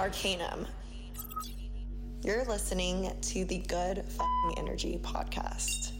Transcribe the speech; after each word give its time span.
Arcanum. 0.00 0.66
You're 2.22 2.46
listening 2.46 3.12
to 3.20 3.44
the 3.44 3.58
Good 3.58 4.02
Fucking 4.02 4.54
Energy 4.56 4.98
podcast. 5.02 5.92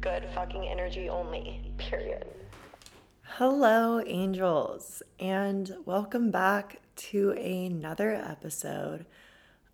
Good 0.00 0.28
fucking 0.32 0.68
energy 0.68 1.08
only, 1.08 1.72
period. 1.76 2.24
Hello, 3.22 4.00
angels, 4.06 5.02
and 5.18 5.74
welcome 5.84 6.30
back 6.30 6.78
to 6.94 7.32
another 7.32 8.14
episode 8.14 9.06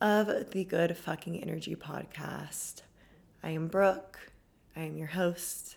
of 0.01 0.53
the 0.53 0.65
Good 0.65 0.97
Fucking 0.97 1.39
Energy 1.43 1.77
podcast. 1.77 2.81
I 3.43 3.51
am 3.51 3.69
Brooke, 3.69 4.33
I 4.75 4.81
am 4.81 4.97
your 4.97 5.09
host, 5.09 5.77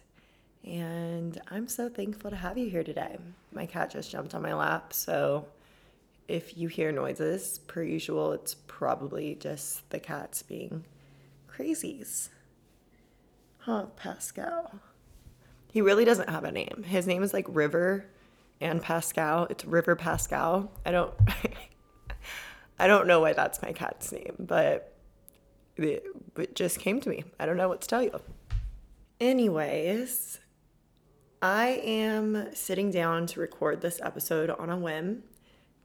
and 0.64 1.41
I'm 1.52 1.68
so 1.68 1.89
thankful 1.89 2.30
to 2.30 2.38
have 2.38 2.57
you 2.57 2.70
here 2.70 2.86
today. 2.86 3.18
My 3.52 3.66
cat 3.66 3.91
just 3.91 4.12
jumped 4.12 4.34
on 4.34 4.44
my 4.44 4.54
lap, 4.54 4.94
so 4.94 5.46
if 6.30 6.55
you 6.57 6.68
hear 6.68 6.91
noises, 6.91 7.59
per 7.68 7.82
usual, 7.82 8.32
it's 8.33 8.54
probably 8.54 9.36
just 9.36 9.89
the 9.89 10.00
cats 10.00 10.43
being 10.43 10.86
crazies. 11.50 12.29
Huh, 13.57 13.88
Pascal. 13.96 14.79
He 15.71 15.82
really 15.82 16.05
doesn't 16.05 16.29
have 16.29 16.43
a 16.43 16.52
name. 16.52 16.83
His 16.88 17.07
name 17.07 17.24
is 17.24 17.33
like 17.33 17.46
River 17.50 18.05
and 18.61 18.82
Pascal. 18.82 19.47
It's 19.50 19.65
River 19.65 19.96
Pascal. 19.96 20.71
I 20.86 20.92
don't 20.92 21.14
I 22.80 22.88
don't 22.88 23.07
know 23.07 23.19
why 23.19 23.33
that's 23.33 23.61
my 23.61 23.74
cat's 23.74 24.11
name, 24.11 24.36
but 24.39 24.96
it, 25.75 26.05
it 26.38 26.55
just 26.55 26.80
came 26.80 27.02
to 27.02 27.10
me. 27.10 27.25
I 27.39 27.46
don't 27.46 27.57
know 27.57 27.68
what 27.68 27.82
to 27.82 27.88
tell 27.88 28.04
you. 28.04 28.21
Anyways, 29.19 30.39
I 31.41 31.82
am 31.83 32.53
sitting 32.53 32.91
down 32.91 33.27
to 33.27 33.39
record 33.39 33.81
this 33.81 34.00
episode 34.02 34.50
on 34.50 34.69
a 34.69 34.77
whim. 34.77 35.23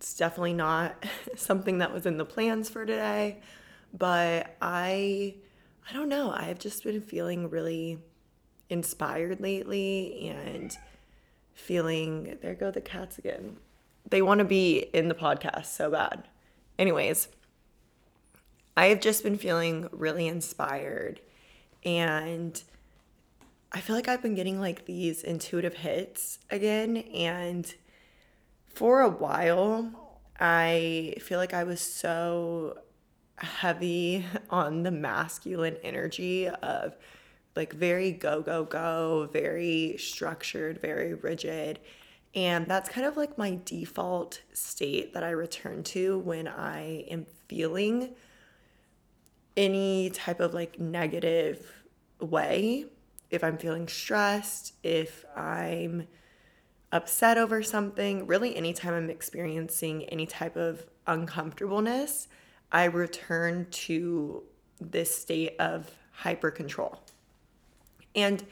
It's 0.04 0.12
definitely 0.12 0.52
not 0.52 1.02
something 1.34 1.78
that 1.78 1.90
was 1.90 2.04
in 2.04 2.18
the 2.18 2.26
plans 2.26 2.68
for 2.68 2.84
today, 2.84 3.40
but 3.94 4.54
I 4.60 5.36
I 5.88 5.92
don't 5.94 6.10
know. 6.10 6.30
I've 6.30 6.58
just 6.58 6.84
been 6.84 7.00
feeling 7.00 7.48
really 7.48 7.98
inspired 8.68 9.40
lately 9.40 10.28
and 10.28 10.76
feeling 11.54 12.36
there 12.42 12.54
go 12.54 12.70
the 12.70 12.82
cats 12.82 13.16
again. 13.16 13.56
They 14.06 14.20
want 14.20 14.40
to 14.40 14.44
be 14.44 14.76
in 14.92 15.08
the 15.08 15.14
podcast 15.14 15.66
so 15.66 15.90
bad. 15.90 16.28
Anyways, 16.78 17.28
I 18.76 18.88
have 18.88 19.00
just 19.00 19.22
been 19.22 19.38
feeling 19.38 19.88
really 19.90 20.28
inspired 20.28 21.22
and 21.82 22.62
I 23.72 23.80
feel 23.80 23.96
like 23.96 24.08
I've 24.08 24.20
been 24.20 24.34
getting 24.34 24.60
like 24.60 24.84
these 24.84 25.22
intuitive 25.22 25.76
hits 25.76 26.40
again 26.50 26.98
and 26.98 27.74
for 28.74 29.00
a 29.00 29.08
while, 29.08 30.03
I 30.38 31.14
feel 31.20 31.38
like 31.38 31.54
I 31.54 31.64
was 31.64 31.80
so 31.80 32.78
heavy 33.36 34.24
on 34.50 34.82
the 34.82 34.90
masculine 34.90 35.76
energy 35.82 36.48
of 36.48 36.96
like 37.56 37.72
very 37.72 38.10
go, 38.10 38.42
go, 38.42 38.64
go, 38.64 39.28
very 39.32 39.96
structured, 39.98 40.80
very 40.80 41.14
rigid. 41.14 41.78
And 42.34 42.66
that's 42.66 42.88
kind 42.88 43.06
of 43.06 43.16
like 43.16 43.38
my 43.38 43.60
default 43.64 44.42
state 44.52 45.14
that 45.14 45.22
I 45.22 45.30
return 45.30 45.84
to 45.84 46.18
when 46.18 46.48
I 46.48 47.04
am 47.08 47.26
feeling 47.46 48.14
any 49.56 50.10
type 50.10 50.40
of 50.40 50.52
like 50.52 50.80
negative 50.80 51.84
way. 52.20 52.86
If 53.30 53.44
I'm 53.44 53.56
feeling 53.56 53.86
stressed, 53.86 54.74
if 54.82 55.24
I'm 55.36 56.08
upset 56.94 57.36
over 57.36 57.60
something, 57.62 58.24
really 58.26 58.56
anytime 58.56 58.94
I'm 58.94 59.10
experiencing 59.10 60.04
any 60.04 60.26
type 60.26 60.56
of 60.56 60.86
uncomfortableness, 61.08 62.28
I 62.70 62.84
return 62.84 63.66
to 63.70 64.44
this 64.80 65.14
state 65.14 65.56
of 65.58 65.90
hyper 66.12 66.52
control. 66.52 67.00
And 68.14 68.44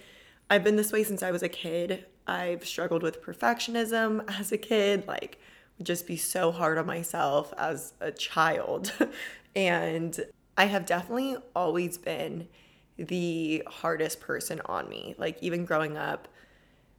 I've 0.50 0.64
been 0.64 0.74
this 0.74 0.90
way 0.90 1.04
since 1.04 1.22
I 1.22 1.30
was 1.30 1.44
a 1.44 1.48
kid. 1.48 2.04
I've 2.26 2.66
struggled 2.66 3.04
with 3.04 3.22
perfectionism 3.22 4.24
as 4.40 4.50
a 4.50 4.58
kid, 4.58 5.06
like 5.06 5.38
just 5.80 6.06
be 6.06 6.16
so 6.16 6.50
hard 6.50 6.78
on 6.78 6.86
myself 6.86 7.54
as 7.56 7.94
a 8.00 8.10
child. 8.10 8.92
and 9.56 10.18
I 10.56 10.64
have 10.64 10.84
definitely 10.84 11.36
always 11.54 11.96
been 11.96 12.48
the 12.96 13.62
hardest 13.68 14.20
person 14.20 14.60
on 14.66 14.88
me. 14.88 15.14
Like 15.16 15.40
even 15.40 15.64
growing 15.64 15.96
up, 15.96 16.26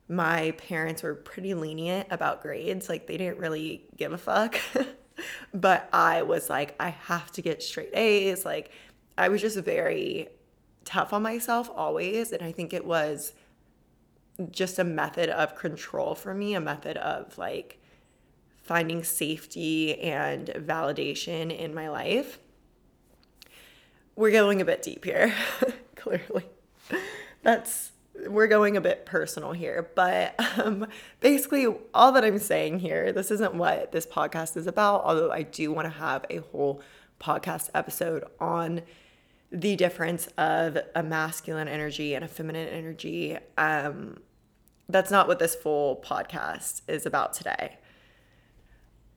my 0.10 0.52
parents 0.52 1.04
were 1.04 1.16
pretty 1.16 1.54
lenient 1.54 2.08
about 2.12 2.42
grades. 2.42 2.90
Like 2.90 3.08
they 3.08 3.18
didn't 3.18 3.40
really 3.40 3.86
give 3.96 4.14
a 4.14 4.18
fuck. 4.18 4.60
but 5.54 5.90
I 5.94 6.24
was 6.24 6.50
like, 6.50 6.76
I 6.80 6.90
have 6.90 7.32
to 7.34 7.42
get 7.42 7.64
straight 7.64 7.96
A's. 7.96 8.46
Like 8.46 8.72
I 9.18 9.30
was 9.30 9.42
just 9.42 9.58
very 9.58 10.30
tough 10.86 11.14
on 11.14 11.24
myself 11.24 11.70
always. 11.74 12.32
And 12.32 12.44
I 12.44 12.52
think 12.52 12.74
it 12.74 12.86
was 12.86 13.34
just 14.52 14.80
a 14.80 14.84
method 14.84 15.30
of 15.30 15.56
control 15.56 16.16
for 16.16 16.34
me, 16.34 16.56
a 16.56 16.62
method 16.62 16.98
of 16.98 17.38
like 17.38 17.80
finding 18.62 19.04
safety 19.04 20.00
and 20.00 20.48
validation 20.48 21.56
in 21.56 21.74
my 21.74 21.90
life. 21.90 22.40
We're 24.16 24.32
going 24.32 24.62
a 24.62 24.66
bit 24.66 24.82
deep 24.84 25.06
here, 25.06 25.34
clearly. 25.96 26.46
That's 27.42 27.93
we're 28.28 28.48
going 28.48 28.78
a 28.78 28.82
bit 28.82 29.06
personal 29.06 29.52
here, 29.52 29.90
but 29.96 30.36
um, 30.60 30.88
basically, 31.20 31.68
all 31.94 32.12
that 32.12 32.24
I'm 32.24 32.40
saying 32.40 32.80
here, 32.80 33.12
this 33.12 33.32
isn't 33.32 33.56
what 33.56 33.92
this 33.92 34.06
podcast 34.06 34.56
is 34.56 34.68
about, 34.68 35.04
although 35.04 35.32
I 35.32 35.44
do 35.44 35.72
want 35.72 35.86
to 35.86 36.00
have 36.00 36.26
a 36.30 36.38
whole 36.38 36.82
podcast 37.20 37.70
episode 37.74 38.24
on 38.40 38.82
the 39.52 39.76
difference 39.76 40.28
of 40.38 40.78
a 40.96 41.04
masculine 41.04 41.68
energy 41.68 42.14
and 42.16 42.26
a 42.26 42.28
feminine 42.28 42.68
energy. 42.68 43.38
Um, 43.58 44.18
that's 44.90 45.12
not 45.12 45.28
what 45.28 45.40
this 45.40 45.56
full 45.56 46.04
podcast 46.06 46.82
is 46.88 47.06
about 47.06 47.34
today. 47.34 47.78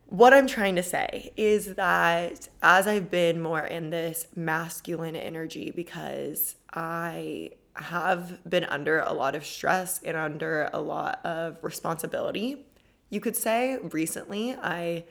What 0.09 0.33
I'm 0.33 0.47
trying 0.47 0.77
to 0.77 0.83
say 0.85 1.33
is 1.37 1.75
that 1.75 2.49
as 2.63 2.87
I've 2.87 3.11
been 3.11 3.43
more 3.43 3.65
in 3.65 3.91
this 3.91 4.29
masculine 4.37 5.17
energy, 5.17 5.73
because 5.75 6.57
I 6.73 7.51
have 7.77 8.49
been 8.49 8.65
under 8.65 9.01
a 9.01 9.13
lot 9.13 9.35
of 9.35 9.45
stress 9.45 10.01
and 10.03 10.17
under 10.17 10.71
a 10.73 10.81
lot 10.81 11.25
of 11.25 11.59
responsibility. 11.63 12.67
You 13.11 13.21
could 13.21 13.37
say 13.37 13.79
recently 13.83 14.55
I 14.55 15.05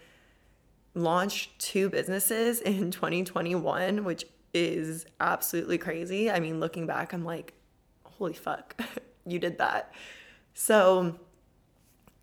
launched 0.93 1.59
two 1.59 1.89
businesses 1.89 2.61
in 2.61 2.91
2021, 2.91 4.03
which 4.03 4.25
is 4.53 5.05
absolutely 5.19 5.77
crazy. 5.77 6.31
I 6.31 6.39
mean, 6.39 6.59
looking 6.59 6.87
back, 6.87 7.13
I'm 7.13 7.25
like, 7.25 7.53
holy 8.03 8.33
fuck, 8.33 8.81
you 9.25 9.37
did 9.37 9.57
that. 9.57 9.93
So, 10.53 11.19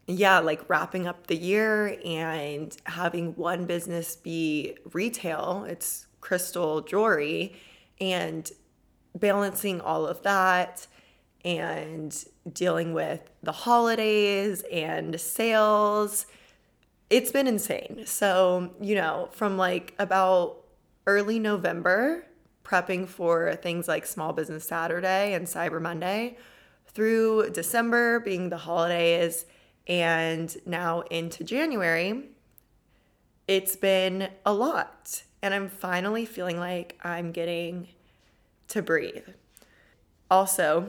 yeah, 0.06 0.38
like 0.40 0.68
wrapping 0.68 1.06
up 1.06 1.26
the 1.26 1.36
year 1.36 1.98
and 2.04 2.74
having 2.84 3.34
one 3.36 3.66
business 3.66 4.16
be 4.16 4.76
retail, 4.92 5.66
it's 5.68 6.06
crystal 6.20 6.80
jewelry, 6.80 7.54
and 8.00 8.50
balancing 9.18 9.80
all 9.80 10.06
of 10.06 10.22
that 10.22 10.86
and 11.44 12.24
dealing 12.52 12.94
with 12.94 13.20
the 13.42 13.52
holidays 13.52 14.62
and 14.72 15.20
sales. 15.20 16.26
It's 17.10 17.30
been 17.30 17.46
insane. 17.46 18.02
So, 18.06 18.72
you 18.80 18.94
know, 18.94 19.28
from 19.32 19.56
like 19.56 19.94
about 19.98 20.58
early 21.06 21.38
November, 21.38 22.26
prepping 22.64 23.08
for 23.08 23.54
things 23.56 23.88
like 23.88 24.06
Small 24.06 24.32
Business 24.32 24.64
Saturday 24.64 25.34
and 25.34 25.46
Cyber 25.46 25.82
Monday, 25.82 26.36
through 26.86 27.50
December 27.50 28.20
being 28.20 28.50
the 28.50 28.58
holidays, 28.58 29.46
and 29.86 30.54
now 30.66 31.00
into 31.10 31.42
January, 31.42 32.28
it's 33.48 33.74
been 33.76 34.28
a 34.46 34.52
lot. 34.52 35.22
And 35.42 35.52
I'm 35.52 35.68
finally 35.68 36.24
feeling 36.24 36.58
like 36.58 36.98
I'm 37.02 37.32
getting 37.32 37.88
to 38.72 38.82
breathe. 38.82 39.28
Also, 40.30 40.88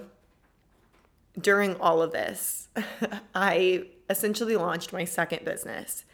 during 1.39 1.75
all 1.75 2.01
of 2.01 2.11
this, 2.11 2.69
I 3.35 3.87
essentially 4.09 4.55
launched 4.55 4.93
my 4.93 5.03
second 5.03 5.43
business, 5.43 6.05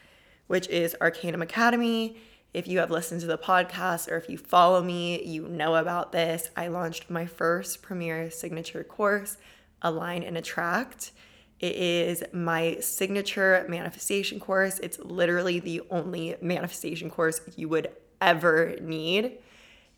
which 0.47 0.67
is 0.69 0.95
Arcanum 0.99 1.41
Academy. 1.41 2.17
If 2.53 2.67
you 2.67 2.79
have 2.79 2.89
listened 2.89 3.21
to 3.21 3.27
the 3.27 3.37
podcast 3.37 4.11
or 4.11 4.17
if 4.17 4.29
you 4.29 4.37
follow 4.37 4.81
me, 4.81 5.23
you 5.23 5.47
know 5.47 5.75
about 5.75 6.11
this. 6.11 6.49
I 6.57 6.67
launched 6.67 7.09
my 7.09 7.27
first 7.27 7.83
premier 7.83 8.31
signature 8.31 8.83
course, 8.83 9.37
Align 9.83 10.23
and 10.23 10.35
Attract. 10.35 11.11
It 11.59 11.75
is 11.75 12.23
my 12.33 12.77
signature 12.79 13.63
manifestation 13.69 14.39
course. 14.39 14.79
It's 14.79 14.97
literally 14.97 15.59
the 15.59 15.81
only 15.91 16.35
manifestation 16.41 17.11
course 17.11 17.41
you 17.55 17.69
would 17.69 17.91
ever 18.21 18.75
need. 18.81 19.37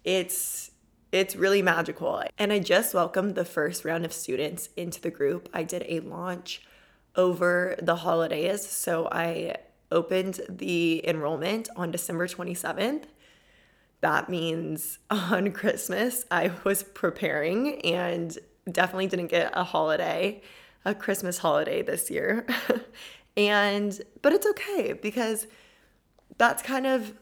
It's 0.03 0.70
it's 1.11 1.35
really 1.35 1.61
magical. 1.61 2.23
And 2.37 2.53
I 2.53 2.59
just 2.59 2.93
welcomed 2.93 3.35
the 3.35 3.45
first 3.45 3.83
round 3.83 4.05
of 4.05 4.13
students 4.13 4.69
into 4.77 5.01
the 5.01 5.11
group. 5.11 5.49
I 5.53 5.63
did 5.63 5.85
a 5.87 5.99
launch 5.99 6.61
over 7.15 7.75
the 7.81 7.97
holidays. 7.97 8.65
So 8.67 9.09
I 9.11 9.57
opened 9.91 10.39
the 10.47 11.07
enrollment 11.07 11.67
on 11.75 11.91
December 11.91 12.27
27th. 12.27 13.03
That 13.99 14.29
means 14.29 14.99
on 15.09 15.51
Christmas, 15.51 16.25
I 16.31 16.51
was 16.63 16.83
preparing 16.83 17.81
and 17.81 18.37
definitely 18.71 19.07
didn't 19.07 19.27
get 19.27 19.51
a 19.53 19.63
holiday, 19.63 20.41
a 20.85 20.95
Christmas 20.95 21.39
holiday 21.39 21.81
this 21.81 22.09
year. 22.09 22.45
and, 23.37 23.99
but 24.21 24.31
it's 24.31 24.47
okay 24.47 24.93
because 24.93 25.47
that's 26.37 26.63
kind 26.63 26.87
of 26.87 27.13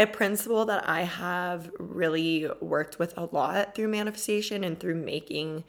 a 0.00 0.06
principle 0.06 0.64
that 0.64 0.88
I 0.88 1.02
have 1.02 1.70
really 1.78 2.48
worked 2.60 2.98
with 2.98 3.12
a 3.18 3.28
lot 3.32 3.74
through 3.74 3.88
manifestation 3.88 4.64
and 4.64 4.80
through 4.80 4.94
making 4.94 5.64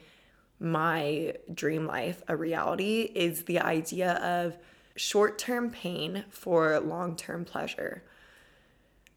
my 0.58 1.34
dream 1.52 1.86
life 1.86 2.22
a 2.28 2.36
reality 2.36 3.12
is 3.14 3.44
the 3.44 3.60
idea 3.60 4.14
of 4.14 4.56
short 4.96 5.38
term 5.38 5.70
pain 5.70 6.24
for 6.30 6.80
long 6.80 7.14
term 7.14 7.44
pleasure. 7.44 8.04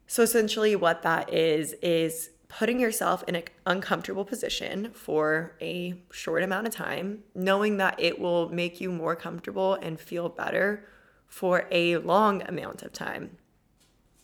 So, 0.06 0.22
essentially, 0.22 0.76
what 0.76 1.02
that 1.02 1.32
is, 1.32 1.72
is 1.82 2.30
putting 2.48 2.78
yourself 2.78 3.24
in 3.26 3.36
an 3.36 3.44
uncomfortable 3.64 4.24
position 4.24 4.90
for 4.92 5.56
a 5.62 5.94
short 6.12 6.42
amount 6.42 6.66
of 6.66 6.74
time, 6.74 7.24
knowing 7.34 7.78
that 7.78 7.98
it 7.98 8.20
will 8.20 8.50
make 8.50 8.82
you 8.82 8.92
more 8.92 9.16
comfortable 9.16 9.74
and 9.74 9.98
feel 9.98 10.28
better 10.28 10.86
for 11.26 11.66
a 11.70 11.96
long 11.96 12.42
amount 12.42 12.82
of 12.82 12.92
time. 12.92 13.38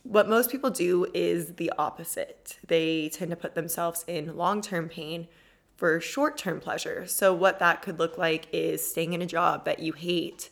What 0.03 0.29
most 0.29 0.51
people 0.51 0.71
do 0.71 1.07
is 1.15 1.55
the 1.55 1.73
opposite. 1.79 2.59
They 2.67 3.09
tend 3.09 3.31
to 3.31 3.37
put 3.37 3.55
themselves 3.55 4.05
in 4.07 4.37
long 4.37 4.61
term 4.61 4.89
pain 4.89 5.29
for 5.77 6.01
short 6.01 6.37
term 6.37 6.61
pleasure. 6.61 7.07
So, 7.07 7.33
what 7.35 7.59
that 7.61 7.83
could 7.83 7.99
look 7.99 8.19
like 8.19 8.49
is 8.53 8.85
staying 8.85 9.13
in 9.13 9.23
a 9.23 9.27
job 9.27 9.65
that 9.65 9.79
you 9.79 9.93
hate 9.93 10.51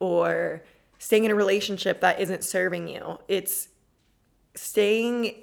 or 0.00 0.62
staying 0.98 1.24
in 1.24 1.30
a 1.30 1.34
relationship 1.34 2.00
that 2.00 2.20
isn't 2.20 2.44
serving 2.44 2.88
you. 2.88 3.18
It's 3.28 3.68
staying 4.54 5.34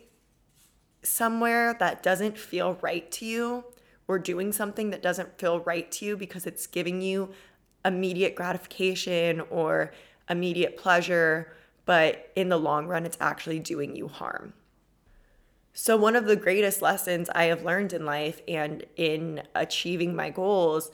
somewhere 1.02 1.76
that 1.80 2.04
doesn't 2.04 2.38
feel 2.38 2.78
right 2.82 3.10
to 3.12 3.26
you 3.26 3.64
or 4.08 4.20
doing 4.20 4.52
something 4.52 4.90
that 4.90 5.02
doesn't 5.02 5.38
feel 5.40 5.60
right 5.62 5.92
to 5.92 6.06
you 6.06 6.18
because 6.18 6.46
it's 6.46 6.68
giving 6.68 7.02
you 7.02 7.30
immediate 7.84 8.36
gratification 8.36 9.42
or 9.50 9.92
immediate 10.30 10.78
pleasure, 10.78 11.56
but 11.86 12.32
in 12.36 12.50
the 12.50 12.58
long 12.58 12.88
run, 12.88 13.06
it's 13.06 13.18
actually 13.20 13.60
doing 13.60 13.96
you 13.96 14.08
harm. 14.08 14.54
So, 15.74 15.98
one 15.98 16.16
of 16.16 16.26
the 16.26 16.38
greatest 16.38 16.82
lessons 16.82 17.30
I 17.36 17.46
have 17.46 17.66
learned 17.66 17.92
in 17.92 18.06
life 18.06 18.42
and 18.48 18.86
in 18.96 19.44
achieving 19.54 20.16
my 20.16 20.30
goals 20.30 20.90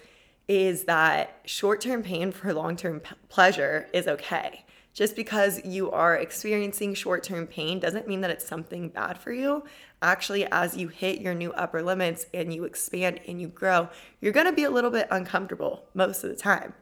is 0.47 0.85
that 0.85 1.39
short 1.45 1.81
term 1.81 2.01
pain 2.03 2.31
for 2.31 2.53
long 2.53 2.75
term 2.75 2.99
p- 2.99 3.15
pleasure 3.29 3.87
is 3.93 4.07
okay. 4.07 4.65
Just 4.93 5.15
because 5.15 5.63
you 5.63 5.89
are 5.91 6.15
experiencing 6.15 6.95
short 6.95 7.23
term 7.23 7.47
pain 7.47 7.79
doesn't 7.79 8.07
mean 8.07 8.21
that 8.21 8.31
it's 8.31 8.45
something 8.45 8.89
bad 8.89 9.17
for 9.17 9.31
you. 9.31 9.63
Actually, 10.01 10.45
as 10.51 10.75
you 10.75 10.87
hit 10.87 11.21
your 11.21 11.35
new 11.35 11.53
upper 11.53 11.81
limits 11.81 12.25
and 12.33 12.53
you 12.53 12.65
expand 12.65 13.21
and 13.27 13.39
you 13.39 13.47
grow, 13.47 13.87
you're 14.19 14.33
gonna 14.33 14.51
be 14.51 14.63
a 14.63 14.71
little 14.71 14.91
bit 14.91 15.07
uncomfortable 15.11 15.85
most 15.93 16.23
of 16.23 16.31
the 16.31 16.35
time. 16.35 16.73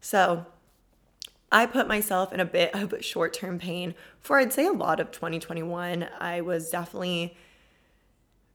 So, 0.00 0.46
I 1.52 1.66
put 1.66 1.86
myself 1.86 2.32
in 2.32 2.40
a 2.40 2.44
bit 2.44 2.74
of 2.74 2.94
short 3.04 3.34
term 3.34 3.58
pain 3.58 3.94
for, 4.18 4.38
I'd 4.38 4.52
say, 4.52 4.66
a 4.66 4.72
lot 4.72 4.98
of 4.98 5.12
2021. 5.12 6.08
I 6.18 6.40
was 6.40 6.70
definitely 6.70 7.36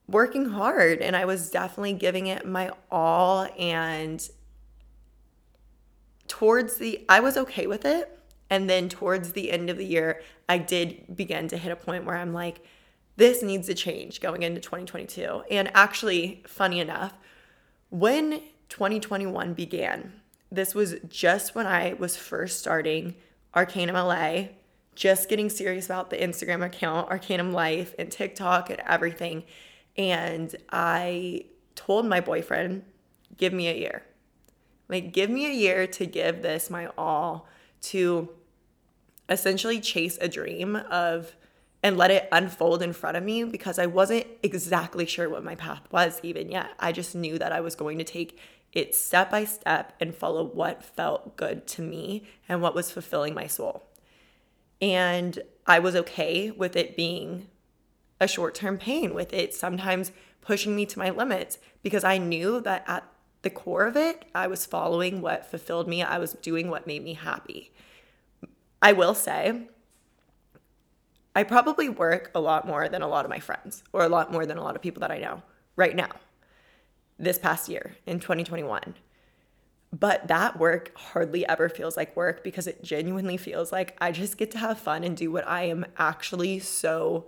working 0.07 0.49
hard 0.49 0.99
and 0.99 1.15
I 1.15 1.25
was 1.25 1.51
definitely 1.51 1.93
giving 1.93 2.27
it 2.27 2.45
my 2.45 2.71
all. 2.91 3.47
And 3.57 4.27
towards 6.27 6.77
the, 6.77 7.05
I 7.07 7.19
was 7.19 7.37
okay 7.37 7.67
with 7.67 7.85
it 7.85 8.17
and 8.49 8.69
then 8.69 8.89
towards 8.89 9.33
the 9.33 9.51
end 9.51 9.69
of 9.69 9.77
the 9.77 9.85
year, 9.85 10.21
I 10.49 10.57
did 10.57 11.15
begin 11.15 11.47
to 11.49 11.57
hit 11.57 11.71
a 11.71 11.75
point 11.75 12.05
where 12.05 12.15
I'm 12.15 12.33
like, 12.33 12.61
this 13.17 13.41
needs 13.41 13.67
to 13.67 13.73
change 13.73 14.21
going 14.21 14.43
into 14.43 14.61
2022. 14.61 15.43
And 15.51 15.71
actually, 15.73 16.43
funny 16.47 16.79
enough, 16.79 17.13
when 17.89 18.41
2021 18.69 19.53
began, 19.53 20.13
this 20.51 20.73
was 20.73 20.95
just 21.07 21.55
when 21.55 21.67
I 21.67 21.93
was 21.93 22.15
first 22.15 22.59
starting 22.59 23.15
Arcanum 23.53 23.95
LA, 23.95 24.49
just 24.95 25.29
getting 25.29 25.49
serious 25.49 25.85
about 25.85 26.09
the 26.09 26.17
Instagram 26.17 26.65
account, 26.65 27.09
Arcanum 27.09 27.51
Life, 27.53 27.93
and 27.99 28.11
TikTok 28.11 28.69
and 28.69 28.79
everything. 28.81 29.43
And 29.95 30.55
I 30.71 31.45
told 31.75 32.05
my 32.05 32.21
boyfriend, 32.21 32.83
give 33.37 33.53
me 33.53 33.67
a 33.67 33.75
year. 33.75 34.03
Like, 34.89 35.11
give 35.11 35.29
me 35.29 35.45
a 35.45 35.53
year 35.53 35.85
to 35.87 36.05
give 36.05 36.41
this 36.41 36.69
my 36.69 36.87
all 36.97 37.47
to 37.81 38.29
essentially 39.29 39.79
chase 39.79 40.17
a 40.21 40.27
dream 40.27 40.75
of 40.75 41.35
and 41.87 41.97
let 41.97 42.11
it 42.11 42.27
unfold 42.33 42.81
in 42.81 42.91
front 42.91 43.15
of 43.15 43.23
me 43.23 43.45
because 43.45 43.79
I 43.79 43.85
wasn't 43.85 44.27
exactly 44.43 45.05
sure 45.05 45.29
what 45.29 45.45
my 45.45 45.55
path 45.55 45.83
was 45.89 46.19
even 46.21 46.51
yet. 46.51 46.71
I 46.77 46.91
just 46.91 47.15
knew 47.15 47.39
that 47.39 47.53
I 47.53 47.61
was 47.61 47.75
going 47.75 47.97
to 47.97 48.03
take 48.03 48.37
it 48.73 48.93
step 48.93 49.31
by 49.31 49.45
step 49.45 49.93
and 50.01 50.13
follow 50.13 50.43
what 50.43 50.83
felt 50.83 51.37
good 51.37 51.65
to 51.67 51.81
me 51.81 52.25
and 52.49 52.61
what 52.61 52.75
was 52.75 52.91
fulfilling 52.91 53.33
my 53.33 53.47
soul. 53.47 53.85
And 54.81 55.39
I 55.65 55.79
was 55.79 55.95
okay 55.95 56.51
with 56.51 56.75
it 56.75 56.97
being 56.97 57.47
a 58.19 58.27
short 58.27 58.53
term 58.53 58.77
pain, 58.77 59.13
with 59.13 59.31
it 59.31 59.53
sometimes 59.53 60.11
pushing 60.41 60.75
me 60.75 60.85
to 60.87 60.99
my 60.99 61.09
limits 61.09 61.57
because 61.83 62.03
I 62.03 62.17
knew 62.17 62.59
that 62.61 62.83
at 62.85 63.05
the 63.43 63.49
core 63.49 63.85
of 63.85 63.95
it, 63.95 64.25
I 64.35 64.47
was 64.47 64.65
following 64.65 65.21
what 65.21 65.49
fulfilled 65.49 65.87
me, 65.87 66.03
I 66.03 66.17
was 66.17 66.33
doing 66.33 66.69
what 66.69 66.85
made 66.85 67.05
me 67.05 67.13
happy. 67.13 67.71
I 68.81 68.91
will 68.91 69.15
say, 69.15 69.69
I 71.37 71.43
probably 71.43 71.87
work 71.87 72.31
a 72.33 72.39
lot 72.39 72.65
more 72.65 72.89
than 72.89 73.03
a 73.03 73.07
lot 73.07 73.23
of 73.23 73.29
my 73.29 73.37
friends, 73.37 73.83
or 73.93 74.01
a 74.01 74.09
lot 74.09 74.31
more 74.31 74.47
than 74.47 74.57
a 74.57 74.63
lot 74.63 74.75
of 74.75 74.81
people 74.81 75.01
that 75.01 75.11
I 75.11 75.19
know 75.19 75.43
right 75.75 75.95
now, 75.95 76.09
this 77.19 77.37
past 77.37 77.69
year 77.69 77.95
in 78.07 78.19
2021. 78.19 78.95
But 79.93 80.29
that 80.29 80.57
work 80.57 80.97
hardly 80.97 81.47
ever 81.47 81.69
feels 81.69 81.95
like 81.95 82.15
work 82.15 82.43
because 82.43 82.65
it 82.65 82.83
genuinely 82.83 83.37
feels 83.37 83.71
like 83.71 83.95
I 84.01 84.11
just 84.11 84.39
get 84.39 84.49
to 84.49 84.57
have 84.57 84.79
fun 84.79 85.03
and 85.03 85.15
do 85.15 85.31
what 85.31 85.47
I 85.47 85.65
am 85.65 85.85
actually 85.99 86.57
so 86.57 87.25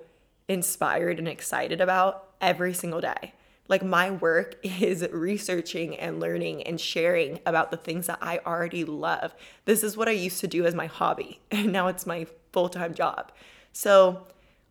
inspired 0.47 1.19
and 1.19 1.27
excited 1.27 1.79
about 1.79 2.29
every 2.41 2.73
single 2.73 3.01
day. 3.01 3.35
Like 3.67 3.83
my 3.83 4.09
work 4.09 4.57
is 4.63 5.07
researching 5.11 5.95
and 5.95 6.19
learning 6.19 6.63
and 6.63 6.81
sharing 6.81 7.41
about 7.45 7.69
the 7.69 7.77
things 7.77 8.07
that 8.07 8.17
I 8.23 8.39
already 8.39 8.85
love. 8.85 9.35
This 9.65 9.83
is 9.83 9.95
what 9.95 10.07
I 10.07 10.13
used 10.13 10.39
to 10.39 10.47
do 10.47 10.65
as 10.65 10.73
my 10.73 10.87
hobby, 10.87 11.41
and 11.51 11.71
now 11.71 11.89
it's 11.89 12.07
my 12.07 12.25
full 12.51 12.69
time 12.69 12.95
job. 12.95 13.31
So, 13.71 14.27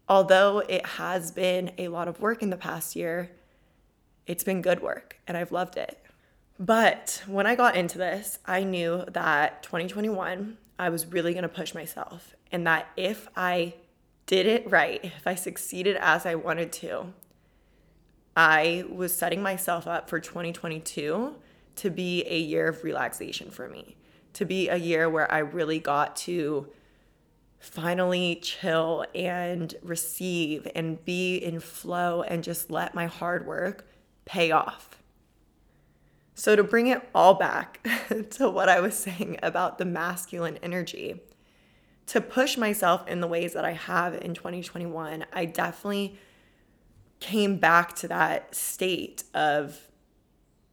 although 0.09 0.59
it 0.61 0.85
has 0.85 1.31
been 1.31 1.73
a 1.79 1.89
lot 1.89 2.09
of 2.09 2.21
work 2.21 2.43
in 2.43 2.51
the 2.51 2.57
past 2.57 2.97
year, 2.97 3.31
it's 4.27 4.45
been 4.45 4.63
good 4.63 4.81
work 4.81 5.17
and 5.27 5.37
I've 5.37 5.53
loved 5.53 5.77
it. 5.77 5.99
But 6.59 7.23
when 7.27 7.47
I 7.47 7.55
got 7.55 7.77
into 7.77 7.99
this, 7.99 8.39
I 8.45 8.65
knew 8.65 9.05
that 9.13 9.63
2021, 9.63 10.59
I 10.79 10.89
was 10.89 11.07
really 11.07 11.33
gonna 11.35 11.49
push 11.49 11.73
myself, 11.75 12.35
and 12.51 12.67
that 12.67 12.89
if 12.97 13.29
I 13.37 13.75
did 14.27 14.47
it 14.47 14.71
right, 14.71 15.01
if 15.05 15.27
I 15.27 15.35
succeeded 15.35 15.97
as 16.01 16.27
I 16.27 16.35
wanted 16.35 16.73
to, 16.73 17.13
I 18.37 18.85
was 18.89 19.15
setting 19.15 19.43
myself 19.43 19.87
up 19.87 20.09
for 20.09 20.21
2022 20.21 21.35
to 21.77 21.91
be 21.91 22.25
a 22.27 22.39
year 22.39 22.69
of 22.69 22.85
relaxation 22.85 23.51
for 23.51 23.69
me, 23.69 23.97
to 24.35 24.45
be 24.45 24.69
a 24.69 24.77
year 24.77 25.09
where 25.09 25.31
I 25.31 25.39
really 25.39 25.79
got 25.79 26.17
to 26.17 26.69
finally 27.59 28.37
chill 28.37 29.05
and 29.15 29.75
receive 29.83 30.67
and 30.75 31.05
be 31.05 31.37
in 31.37 31.61
flow 31.61 32.23
and 32.23 32.45
just 32.45 32.71
let 32.71 32.95
my 32.95 33.07
hard 33.07 33.47
work 33.47 33.89
pay 34.25 34.51
off. 34.51 34.99
So, 36.35 36.55
to 36.55 36.63
bring 36.63 36.87
it 36.87 37.03
all 37.15 37.35
back 37.35 37.87
to 38.31 38.49
what 38.49 38.69
I 38.69 38.81
was 38.81 38.95
saying 38.95 39.39
about 39.43 39.79
the 39.79 39.85
masculine 39.85 40.59
energy, 40.63 41.21
to 42.07 42.21
push 42.21 42.57
myself 42.57 43.07
in 43.09 43.21
the 43.21 43.27
ways 43.27 43.55
that 43.55 43.65
I 43.65 43.73
have 43.73 44.15
in 44.15 44.35
2021, 44.35 45.27
I 45.33 45.45
definitely 45.45 46.19
came 47.19 47.57
back 47.57 47.97
to 47.97 48.09
that 48.09 48.55
state 48.55 49.25
of 49.35 49.88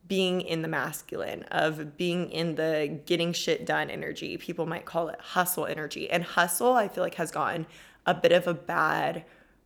being 0.07 0.41
in 0.41 0.61
the 0.61 0.67
masculine, 0.67 1.43
of 1.43 1.97
being 1.97 2.29
in 2.29 2.55
the 2.55 2.99
getting 3.05 3.33
shit 3.33 3.65
done 3.65 3.89
energy. 3.89 4.37
People 4.37 4.65
might 4.65 4.85
call 4.85 5.09
it 5.09 5.19
hustle 5.19 5.65
energy. 5.65 6.09
And 6.09 6.23
hustle, 6.23 6.73
I 6.73 6.87
feel 6.87 7.03
like, 7.03 7.15
has 7.15 7.31
gotten 7.31 7.65
a 8.05 8.13
bit 8.13 8.31
of 8.31 8.47
a 8.47 8.53
bad 8.53 9.25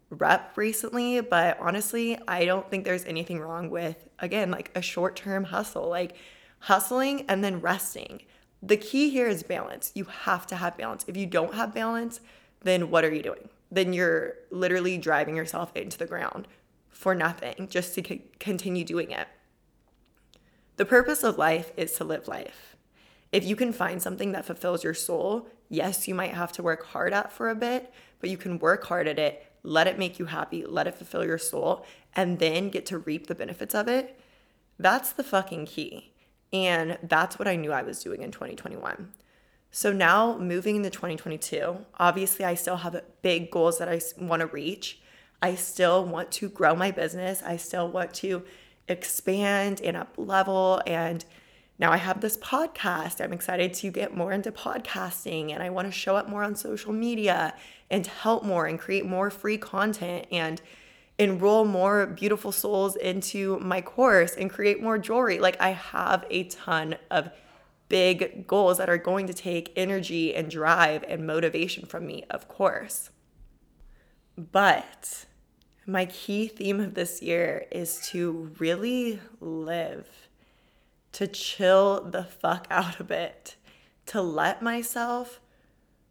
rep 0.10 0.58
recently, 0.58 1.22
but 1.22 1.58
honestly, 1.60 2.17
I 2.27 2.46
don't 2.46 2.69
think 2.69 2.86
there's 2.86 3.05
anything 3.05 3.39
wrong 3.39 3.69
with, 3.69 4.08
again, 4.19 4.50
like 4.50 4.72
a 4.75 4.81
short 4.81 5.15
term 5.15 5.46
hustle, 5.46 5.88
like 5.88 6.15
hustling 6.60 7.25
and 7.27 7.43
then 7.43 7.62
resting. 7.62 8.22
The 8.62 8.77
key 8.77 9.10
here 9.10 9.27
is 9.27 9.43
balance. 9.43 9.91
You 9.96 10.05
have 10.05 10.48
to 10.48 10.55
have 10.55 10.77
balance. 10.77 11.05
If 11.08 11.15
you 11.15 11.25
don't 11.25 11.53
have 11.53 11.74
balance, 11.74 12.19
then 12.62 12.89
what 12.89 13.05
are 13.05 13.13
you 13.13 13.24
doing? 13.24 13.50
Then 13.72 13.93
you're 13.93 14.36
literally 14.51 14.98
driving 14.98 15.36
yourself 15.36 15.72
into 15.75 15.98
the 15.98 16.05
ground 16.05 16.48
for 16.89 17.15
nothing 17.15 17.67
just 17.69 17.93
to 17.96 18.03
c- 18.03 18.24
continue 18.39 18.84
doing 18.84 19.12
it. 19.12 19.27
The 20.79 20.86
purpose 20.86 21.25
of 21.25 21.38
life 21.38 21.74
is 21.75 21.91
to 21.95 22.05
live 22.05 22.29
life. 22.29 22.77
If 23.33 23.43
you 23.43 23.57
can 23.57 23.74
find 23.74 24.01
something 24.01 24.31
that 24.31 24.45
fulfills 24.45 24.81
your 24.81 24.93
soul, 24.93 25.50
yes, 25.67 26.07
you 26.07 26.15
might 26.15 26.33
have 26.33 26.53
to 26.53 26.63
work 26.63 26.86
hard 26.86 27.12
at 27.12 27.33
for 27.33 27.50
a 27.50 27.53
bit, 27.53 27.91
but 28.21 28.29
you 28.29 28.38
can 28.38 28.59
work 28.59 28.86
hard 28.86 29.05
at 29.05 29.19
it, 29.19 29.45
let 29.62 29.88
it 29.88 30.00
make 30.00 30.19
you 30.19 30.27
happy, 30.27 30.65
let 30.65 30.88
it 30.88 30.95
fulfill 30.95 31.25
your 31.25 31.38
soul, 31.38 31.86
and 32.15 32.39
then 32.39 32.69
get 32.69 32.86
to 32.86 32.98
reap 32.98 33.27
the 33.27 33.36
benefits 33.36 33.75
of 33.75 33.89
it. 33.89 34.17
That's 34.77 35.12
the 35.12 35.21
fucking 35.21 35.65
key. 35.65 36.13
And 36.53 36.98
that's 37.03 37.38
what 37.38 37.50
I 37.50 37.57
knew 37.57 37.74
I 37.74 37.81
was 37.81 38.01
doing 38.01 38.21
in 38.21 38.31
2021. 38.31 39.12
So 39.71 39.91
now 39.91 40.38
moving 40.38 40.77
into 40.77 40.89
2022, 40.89 41.75
obviously 42.00 42.45
I 42.45 42.55
still 42.55 42.77
have 42.77 43.03
big 43.21 43.51
goals 43.51 43.79
that 43.79 43.89
I 43.89 44.00
want 44.17 44.39
to 44.39 44.48
reach. 44.48 45.01
I 45.41 45.55
still 45.55 46.05
want 46.05 46.31
to 46.31 46.48
grow 46.48 46.74
my 46.74 46.91
business. 46.91 47.43
I 47.45 47.57
still 47.57 47.89
want 47.89 48.13
to 48.13 48.45
expand 48.89 49.81
and 49.81 49.96
up 49.96 50.13
level 50.17 50.81
and 50.86 51.24
now 51.79 51.93
I 51.93 51.98
have 51.98 52.19
this 52.19 52.36
podcast. 52.38 53.22
I'm 53.24 53.31
excited 53.31 53.74
to 53.75 53.89
get 53.89 54.15
more 54.15 54.34
into 54.34 54.51
podcasting 54.51 55.53
and 55.53 55.63
I 55.63 55.69
want 55.69 55.88
to 55.88 55.91
show 55.91 56.17
up 56.17 56.27
more 56.27 56.43
on 56.43 56.55
social 56.55 56.91
media 56.91 57.53
and 57.89 58.05
help 58.05 58.43
more 58.43 58.65
and 58.65 58.77
create 58.77 59.05
more 59.05 59.29
free 59.29 59.58
content 59.58 60.27
and 60.29 60.62
enroll 61.17 61.63
more 61.63 62.05
beautiful 62.05 62.51
souls 62.51 62.98
into 62.98 63.60
my 63.60 63.79
course 63.79 64.36
and 64.36 64.50
create 64.50 64.81
more 64.84 64.98
jewelry. 64.98 65.39
Like 65.39 65.60
I 65.62 65.69
have 65.69 66.25
a 66.29 66.43
ton 66.46 66.98
of 67.10 67.29
big 67.88 68.46
goals 68.46 68.77
that 68.77 68.89
are 68.89 68.98
going 68.98 69.27
to 69.27 69.34
take 69.34 69.72
energy 69.75 70.36
and 70.36 70.51
drive 70.51 71.03
and 71.08 71.25
motivation 71.25 71.86
from 71.86 72.05
me, 72.05 72.25
of 72.29 72.48
course. 72.48 73.10
But 74.38 75.25
my 75.89 76.05
key 76.05 76.48
theme 76.48 76.79
of 76.79 76.93
this 76.93 77.22
year 77.22 77.65
is 77.72 78.00
to 78.10 78.51
really 78.60 79.19
live, 79.41 80.08
to 81.13 81.27
chill 81.27 82.03
the 82.03 82.24
fuck 82.24 82.67
out 82.72 83.00
a 83.00 83.03
bit, 83.03 83.55
to 84.08 84.22
let 84.22 84.62
myself 84.62 85.41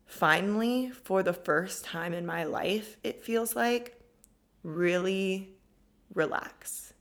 finally, 0.04 0.90
for 0.90 1.22
the 1.22 1.32
first 1.32 1.84
time 1.84 2.12
in 2.12 2.24
my 2.26 2.42
life, 2.44 2.96
it 3.04 3.22
feels 3.22 3.54
like, 3.54 4.00
really 4.62 5.50
relax. 6.14 6.94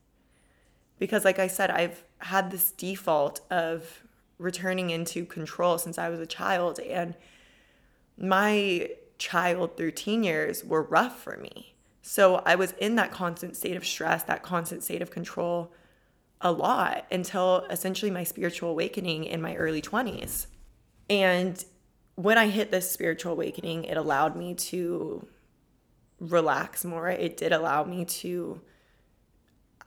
Because, 0.99 1.23
like 1.25 1.39
I 1.39 1.47
said, 1.47 1.71
I've 1.71 2.03
had 2.19 2.51
this 2.51 2.71
default 2.71 3.41
of 3.49 4.03
returning 4.37 4.89
into 4.89 5.25
control 5.25 5.77
since 5.77 5.97
I 5.97 6.09
was 6.09 6.19
a 6.19 6.25
child. 6.25 6.79
And 6.79 7.15
my 8.17 8.89
child 9.17 9.77
through 9.77 9.91
teen 9.91 10.23
years 10.23 10.63
were 10.63 10.83
rough 10.83 11.23
for 11.23 11.37
me. 11.37 11.76
So 12.07 12.41
I 12.45 12.55
was 12.55 12.73
in 12.79 12.95
that 12.95 13.11
constant 13.11 13.57
state 13.57 13.75
of 13.75 13.85
stress, 13.85 14.23
that 14.23 14.41
constant 14.41 14.81
state 14.81 15.01
of 15.01 15.11
control 15.11 15.73
a 16.39 16.53
lot 16.53 17.05
until 17.11 17.65
essentially 17.69 18.09
my 18.09 18.23
spiritual 18.23 18.69
awakening 18.69 19.25
in 19.25 19.41
my 19.41 19.57
early 19.57 19.81
20s. 19.81 20.47
And 21.09 21.63
when 22.15 22.37
I 22.37 22.47
hit 22.47 22.71
this 22.71 22.89
spiritual 22.89 23.33
awakening, 23.33 23.83
it 23.83 23.97
allowed 23.97 24.37
me 24.37 24.53
to 24.53 25.27
relax 26.21 26.85
more. 26.85 27.09
It 27.09 27.35
did 27.35 27.51
allow 27.51 27.83
me 27.83 28.05
to 28.05 28.61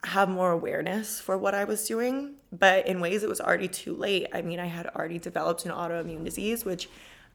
have 0.04 0.28
more 0.28 0.52
awareness 0.52 1.20
for 1.20 1.38
what 1.38 1.54
I 1.54 1.64
was 1.64 1.88
doing, 1.88 2.34
but 2.52 2.86
in 2.86 3.00
ways 3.00 3.22
it 3.22 3.30
was 3.30 3.40
already 3.40 3.68
too 3.68 3.94
late. 3.94 4.26
I 4.34 4.42
mean, 4.42 4.60
I 4.60 4.66
had 4.66 4.88
already 4.88 5.18
developed 5.18 5.64
an 5.64 5.72
autoimmune 5.72 6.24
disease, 6.24 6.66
which 6.66 6.90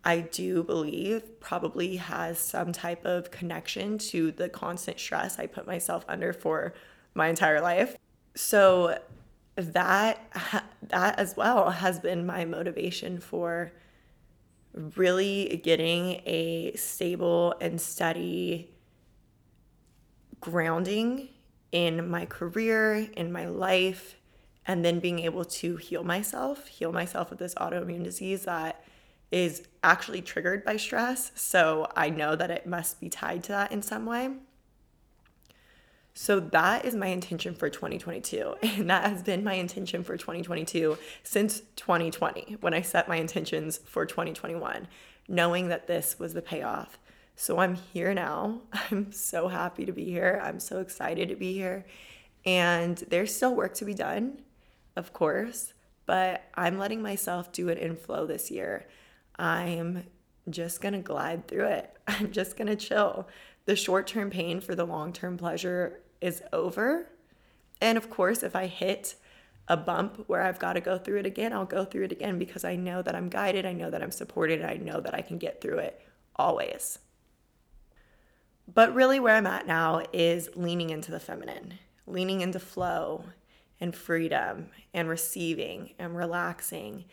I 0.05 0.19
do 0.19 0.63
believe 0.63 1.39
probably 1.39 1.97
has 1.97 2.37
some 2.37 2.71
type 2.71 3.03
of 3.05 3.31
connection 3.31 3.97
to 3.97 4.31
the 4.31 4.47
constant 4.47 4.99
stress 4.99 5.39
I 5.39 5.47
put 5.47 5.65
myself 5.65 6.05
under 6.07 6.31
for 6.31 6.75
my 7.15 7.27
entire 7.27 7.59
life. 7.59 7.97
So 8.35 8.99
that 9.55 10.19
that 10.89 11.17
as 11.17 11.35
well 11.35 11.71
has 11.71 11.99
been 11.99 12.25
my 12.25 12.45
motivation 12.45 13.19
for 13.19 13.71
really 14.95 15.59
getting 15.63 16.21
a 16.25 16.73
stable 16.75 17.55
and 17.59 17.79
steady 17.81 18.69
grounding 20.41 21.29
in 21.71 22.07
my 22.09 22.25
career, 22.25 23.07
in 23.15 23.31
my 23.31 23.47
life, 23.47 24.17
and 24.67 24.83
then 24.85 24.99
being 24.99 25.19
able 25.19 25.45
to 25.45 25.77
heal 25.77 26.03
myself, 26.03 26.67
heal 26.67 26.91
myself 26.91 27.29
with 27.29 27.39
this 27.39 27.55
autoimmune 27.55 28.03
disease 28.03 28.43
that 28.43 28.83
is 29.35 29.63
actually 29.83 30.21
triggered 30.21 30.63
by 30.63 30.77
stress. 30.77 31.33
So 31.35 31.91
I 31.93 32.09
know 32.09 32.37
that 32.37 32.49
it 32.49 32.65
must 32.65 33.01
be 33.01 33.09
tied 33.09 33.43
to 33.43 33.51
that 33.51 33.69
in 33.73 33.81
some 33.81 34.05
way. 34.05 34.29
So 36.13 36.39
that 36.39 36.85
is 36.85 36.95
my 36.95 37.07
intention 37.07 37.53
for 37.53 37.69
2022. 37.69 38.55
And 38.63 38.89
that 38.89 39.09
has 39.09 39.21
been 39.21 39.43
my 39.43 39.55
intention 39.55 40.05
for 40.05 40.15
2022 40.15 40.97
since 41.23 41.63
2020 41.75 42.59
when 42.61 42.73
I 42.73 42.79
set 42.79 43.09
my 43.09 43.17
intentions 43.17 43.77
for 43.85 44.05
2021, 44.05 44.87
knowing 45.27 45.67
that 45.67 45.87
this 45.87 46.17
was 46.17 46.33
the 46.33 46.41
payoff. 46.41 46.97
So 47.35 47.59
I'm 47.59 47.75
here 47.75 48.13
now. 48.13 48.61
I'm 48.89 49.11
so 49.11 49.49
happy 49.49 49.83
to 49.83 49.91
be 49.91 50.05
here. 50.05 50.39
I'm 50.41 50.61
so 50.61 50.79
excited 50.79 51.27
to 51.27 51.35
be 51.35 51.51
here. 51.51 51.85
And 52.45 52.97
there's 53.09 53.35
still 53.35 53.53
work 53.53 53.73
to 53.73 53.85
be 53.85 53.93
done, 53.93 54.39
of 54.95 55.11
course, 55.11 55.73
but 56.05 56.45
I'm 56.55 56.77
letting 56.77 57.01
myself 57.01 57.51
do 57.51 57.67
it 57.67 57.77
in 57.77 57.97
flow 57.97 58.25
this 58.25 58.49
year. 58.49 58.87
I'm 59.37 60.03
just 60.49 60.81
gonna 60.81 61.01
glide 61.01 61.47
through 61.47 61.67
it. 61.67 61.97
I'm 62.07 62.31
just 62.31 62.57
gonna 62.57 62.75
chill. 62.75 63.27
The 63.65 63.75
short 63.75 64.07
term 64.07 64.29
pain 64.29 64.61
for 64.61 64.75
the 64.75 64.85
long 64.85 65.13
term 65.13 65.37
pleasure 65.37 66.01
is 66.21 66.41
over. 66.53 67.09
And 67.81 67.97
of 67.97 68.09
course, 68.09 68.43
if 68.43 68.55
I 68.55 68.67
hit 68.67 69.15
a 69.67 69.75
bump 69.75 70.23
where 70.27 70.41
I've 70.41 70.59
got 70.59 70.73
to 70.73 70.81
go 70.81 70.97
through 70.97 71.19
it 71.19 71.25
again, 71.25 71.51
I'll 71.51 71.65
go 71.65 71.85
through 71.85 72.05
it 72.05 72.11
again 72.11 72.37
because 72.37 72.63
I 72.63 72.75
know 72.75 73.01
that 73.01 73.15
I'm 73.15 73.29
guided, 73.29 73.65
I 73.65 73.73
know 73.73 73.89
that 73.89 74.03
I'm 74.03 74.11
supported, 74.11 74.63
I 74.63 74.75
know 74.75 75.01
that 75.01 75.15
I 75.15 75.21
can 75.21 75.37
get 75.37 75.59
through 75.59 75.79
it 75.79 76.01
always. 76.35 76.99
But 78.71 78.93
really, 78.93 79.19
where 79.19 79.35
I'm 79.35 79.47
at 79.47 79.67
now 79.67 80.03
is 80.13 80.49
leaning 80.55 80.89
into 80.89 81.11
the 81.11 81.19
feminine, 81.19 81.75
leaning 82.07 82.41
into 82.41 82.59
flow 82.59 83.25
and 83.79 83.95
freedom 83.95 84.69
and 84.93 85.09
receiving 85.09 85.93
and 85.99 86.15
relaxing 86.15 87.05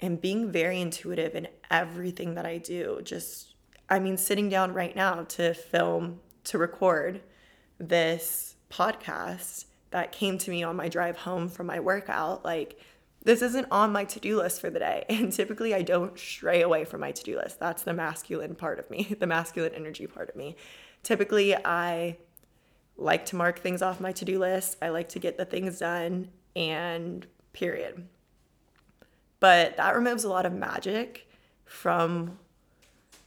and 0.00 0.20
being 0.20 0.50
very 0.50 0.80
intuitive 0.80 1.34
in 1.34 1.48
everything 1.70 2.34
that 2.34 2.46
I 2.46 2.58
do. 2.58 3.00
Just, 3.02 3.54
I 3.88 3.98
mean, 3.98 4.16
sitting 4.16 4.48
down 4.48 4.74
right 4.74 4.94
now 4.94 5.22
to 5.22 5.54
film, 5.54 6.20
to 6.44 6.58
record 6.58 7.22
this 7.78 8.56
podcast 8.70 9.66
that 9.90 10.12
came 10.12 10.38
to 10.38 10.50
me 10.50 10.62
on 10.62 10.76
my 10.76 10.88
drive 10.88 11.18
home 11.18 11.48
from 11.48 11.66
my 11.66 11.80
workout. 11.80 12.44
Like, 12.44 12.78
this 13.22 13.42
isn't 13.42 13.66
on 13.70 13.92
my 13.92 14.04
to 14.04 14.20
do 14.20 14.36
list 14.36 14.60
for 14.60 14.70
the 14.70 14.78
day. 14.78 15.04
And 15.08 15.32
typically, 15.32 15.74
I 15.74 15.82
don't 15.82 16.18
stray 16.18 16.62
away 16.62 16.84
from 16.84 17.00
my 17.00 17.12
to 17.12 17.22
do 17.24 17.36
list. 17.36 17.58
That's 17.58 17.82
the 17.82 17.92
masculine 17.94 18.54
part 18.54 18.78
of 18.78 18.90
me, 18.90 19.16
the 19.18 19.26
masculine 19.26 19.74
energy 19.74 20.06
part 20.06 20.28
of 20.28 20.36
me. 20.36 20.56
Typically, 21.02 21.54
I 21.56 22.18
like 22.96 23.26
to 23.26 23.36
mark 23.36 23.60
things 23.60 23.82
off 23.82 24.00
my 24.00 24.12
to 24.12 24.24
do 24.24 24.38
list, 24.38 24.76
I 24.80 24.88
like 24.88 25.08
to 25.10 25.18
get 25.18 25.36
the 25.36 25.44
things 25.44 25.78
done, 25.78 26.30
and 26.54 27.26
period. 27.52 28.06
But 29.40 29.76
that 29.76 29.94
removes 29.94 30.24
a 30.24 30.28
lot 30.28 30.46
of 30.46 30.52
magic 30.52 31.28
from 31.64 32.38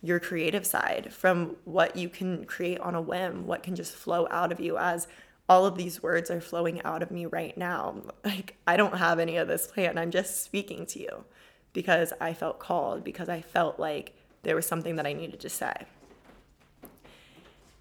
your 0.01 0.20
creative 0.20 0.66
side, 0.66 1.13
from 1.13 1.56
what 1.66 1.96
you 1.96 2.10
can 2.10 2.46
create 2.46 2.80
on 2.80 2.96
a 2.96 3.01
whim, 3.01 3.46
what 3.46 3.63
can 3.63 3.75
just 3.75 3.94
flow 3.94 4.28
out 4.32 4.51
of 4.51 4.60
you 4.60 4.78
as 4.78 5.08
all 5.50 5.66
of 5.66 5.78
these 5.78 6.01
words 6.01 6.30
are 6.30 6.39
flowing 6.39 6.82
out 6.84 7.04
of 7.04 7.12
me 7.12 7.25
right 7.25 7.58
now. 7.58 7.96
Like, 8.24 8.56
I 8.68 8.78
don't 8.78 8.98
have 8.98 9.20
any 9.20 9.38
of 9.38 9.48
this 9.48 9.68
plan. 9.68 9.98
I'm 9.98 10.12
just 10.12 10.44
speaking 10.44 10.86
to 10.88 11.00
you 11.00 11.25
because 11.74 12.13
I 12.22 12.34
felt 12.34 12.60
called, 12.60 13.04
because 13.04 13.30
I 13.30 13.42
felt 13.42 13.80
like 13.80 14.13
there 14.44 14.56
was 14.56 14.66
something 14.66 14.96
that 14.96 15.06
I 15.06 15.13
needed 15.13 15.39
to 15.42 15.50
say. 15.50 15.74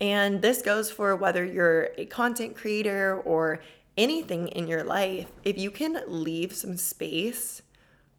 And 0.00 0.42
this 0.42 0.62
goes 0.62 0.90
for 0.90 1.14
whether 1.14 1.44
you're 1.44 1.90
a 1.98 2.06
content 2.06 2.56
creator 2.56 3.20
or 3.24 3.60
anything 3.96 4.48
in 4.48 4.66
your 4.66 4.84
life. 4.84 5.26
If 5.44 5.58
you 5.58 5.70
can 5.70 6.00
leave 6.06 6.54
some 6.54 6.76
space 6.76 7.62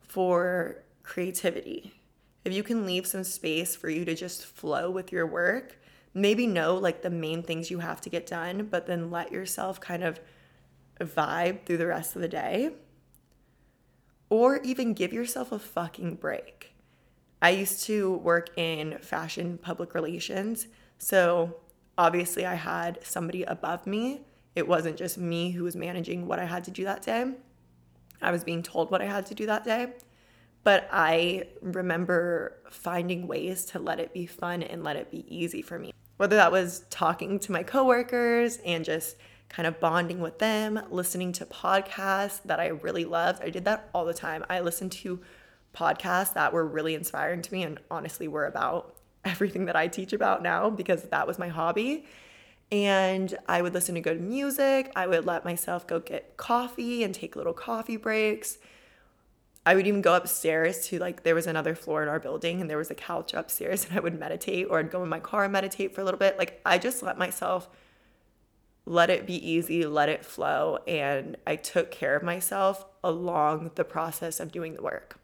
for 0.10 0.84
creativity, 1.04 1.94
if 2.44 2.52
you 2.52 2.64
can 2.64 2.86
leave 2.86 3.06
some 3.06 3.24
space 3.24 3.76
for 3.76 3.90
you 3.90 4.04
to 4.06 4.16
just 4.16 4.46
flow 4.46 4.90
with 4.90 5.12
your 5.12 5.28
work, 5.28 5.78
maybe 6.14 6.48
know 6.48 6.76
like 6.76 7.04
the 7.04 7.10
main 7.10 7.44
things 7.44 7.70
you 7.70 7.80
have 7.80 8.02
to 8.02 8.10
get 8.10 8.26
done, 8.26 8.68
but 8.70 8.88
then 8.88 9.12
let 9.12 9.32
yourself 9.32 9.80
kind 9.80 10.04
of 10.04 10.20
vibe 11.00 11.66
through 11.66 11.78
the 11.78 11.86
rest 11.86 12.16
of 12.16 12.22
the 12.22 12.28
day. 12.28 12.72
Or 14.30 14.58
even 14.64 14.94
give 14.94 15.14
yourself 15.14 15.52
a 15.52 15.60
fucking 15.60 16.16
break. 16.16 16.74
I 17.42 17.52
used 17.52 17.84
to 17.86 18.16
work 18.16 18.50
in 18.58 18.98
fashion 19.00 19.60
public 19.62 19.94
relations. 19.94 20.68
So 20.98 21.56
obviously, 21.98 22.46
I 22.46 22.56
had 22.56 23.00
somebody 23.04 23.44
above 23.44 23.88
me. 23.88 24.22
It 24.56 24.68
wasn't 24.68 24.98
just 24.98 25.18
me 25.18 25.52
who 25.52 25.64
was 25.64 25.76
managing 25.76 26.28
what 26.28 26.40
I 26.40 26.46
had 26.46 26.64
to 26.66 26.72
do 26.72 26.84
that 26.84 27.04
day. 27.04 27.34
I 28.22 28.32
was 28.32 28.44
being 28.44 28.64
told 28.64 28.92
what 28.92 29.02
I 29.02 29.06
had 29.06 29.26
to 29.28 29.36
do 29.36 29.46
that 29.46 29.64
day. 29.64 29.94
But 30.64 30.90
I 30.92 31.48
remember 31.62 32.58
finding 32.70 33.28
ways 33.28 33.66
to 33.66 33.80
let 33.80 34.00
it 34.00 34.14
be 34.14 34.26
fun 34.26 34.62
and 34.62 34.84
let 34.84 34.98
it 34.98 35.10
be 35.10 35.26
easy 35.28 35.62
for 35.62 35.80
me. 35.80 35.94
Whether 36.18 36.36
that 36.36 36.52
was 36.52 36.84
talking 36.90 37.40
to 37.40 37.52
my 37.52 37.64
coworkers 37.64 38.58
and 38.66 38.84
just 38.84 39.16
kind 39.48 39.66
of 39.66 39.80
bonding 39.80 40.20
with 40.20 40.38
them, 40.38 40.80
listening 40.92 41.32
to 41.34 41.46
podcasts 41.46 42.42
that 42.44 42.60
I 42.60 42.68
really 42.68 43.06
loved. 43.06 43.42
I 43.42 43.50
did 43.50 43.66
that 43.66 43.90
all 43.94 44.06
the 44.06 44.14
time. 44.14 44.46
I 44.50 44.60
listened 44.60 44.92
to 44.94 45.20
podcasts 45.76 46.34
that 46.34 46.54
were 46.54 46.66
really 46.66 46.94
inspiring 46.94 47.42
to 47.42 47.54
me 47.54 47.64
and 47.64 47.80
honestly 47.90 48.28
were 48.28 48.46
about 48.46 48.96
everything 49.26 49.66
that 49.66 49.76
I 49.76 49.88
teach 49.88 50.14
about 50.14 50.44
now 50.44 50.70
because 50.70 51.04
that 51.04 51.26
was 51.26 51.40
my 51.40 51.48
hobby. 51.48 52.06
And 52.72 53.36
I 53.48 53.62
would 53.62 53.74
listen 53.74 53.96
to 53.96 54.02
good 54.02 54.22
music. 54.22 54.92
I 54.96 55.08
would 55.08 55.26
let 55.26 55.44
myself 55.44 55.88
go 55.88 56.00
get 56.00 56.38
coffee 56.38 57.04
and 57.04 57.16
take 57.16 57.36
little 57.36 57.54
coffee 57.54 57.98
breaks. 57.98 58.60
I 59.66 59.76
would 59.76 59.88
even 59.88 60.02
go 60.02 60.16
upstairs 60.16 60.88
to 60.88 61.00
like 61.00 61.24
there 61.24 61.36
was 61.36 61.48
another 61.48 61.76
floor 61.76 62.02
in 62.04 62.10
our 62.10 62.20
building 62.20 62.62
and 62.62 62.70
there 62.70 62.78
was 62.78 62.92
a 62.92 62.96
couch 62.96 63.34
upstairs 63.34 63.86
and 63.90 63.98
I 63.98 64.02
would 64.02 64.18
meditate 64.18 64.68
or 64.70 64.80
I'd 64.80 64.92
go 64.92 65.04
in 65.04 65.10
my 65.10 65.20
car 65.20 65.44
and 65.44 65.54
meditate 65.54 65.94
for 65.94 66.02
a 66.02 66.04
little 66.04 66.20
bit. 66.20 66.38
Like 66.38 66.62
I 66.66 66.78
just 66.78 67.04
let 67.04 67.18
myself 67.18 67.70
let 68.86 69.10
it 69.10 69.28
be 69.28 69.48
easy, 69.48 69.86
let 69.86 70.10
it 70.10 70.26
flow 70.26 70.80
and 70.88 71.38
I 71.46 71.56
took 71.56 71.92
care 71.92 72.16
of 72.16 72.24
myself 72.24 72.86
along 73.04 73.72
the 73.76 73.84
process 73.84 74.40
of 74.40 74.52
doing 74.52 74.76
the 74.76 74.82
work. 74.82 75.20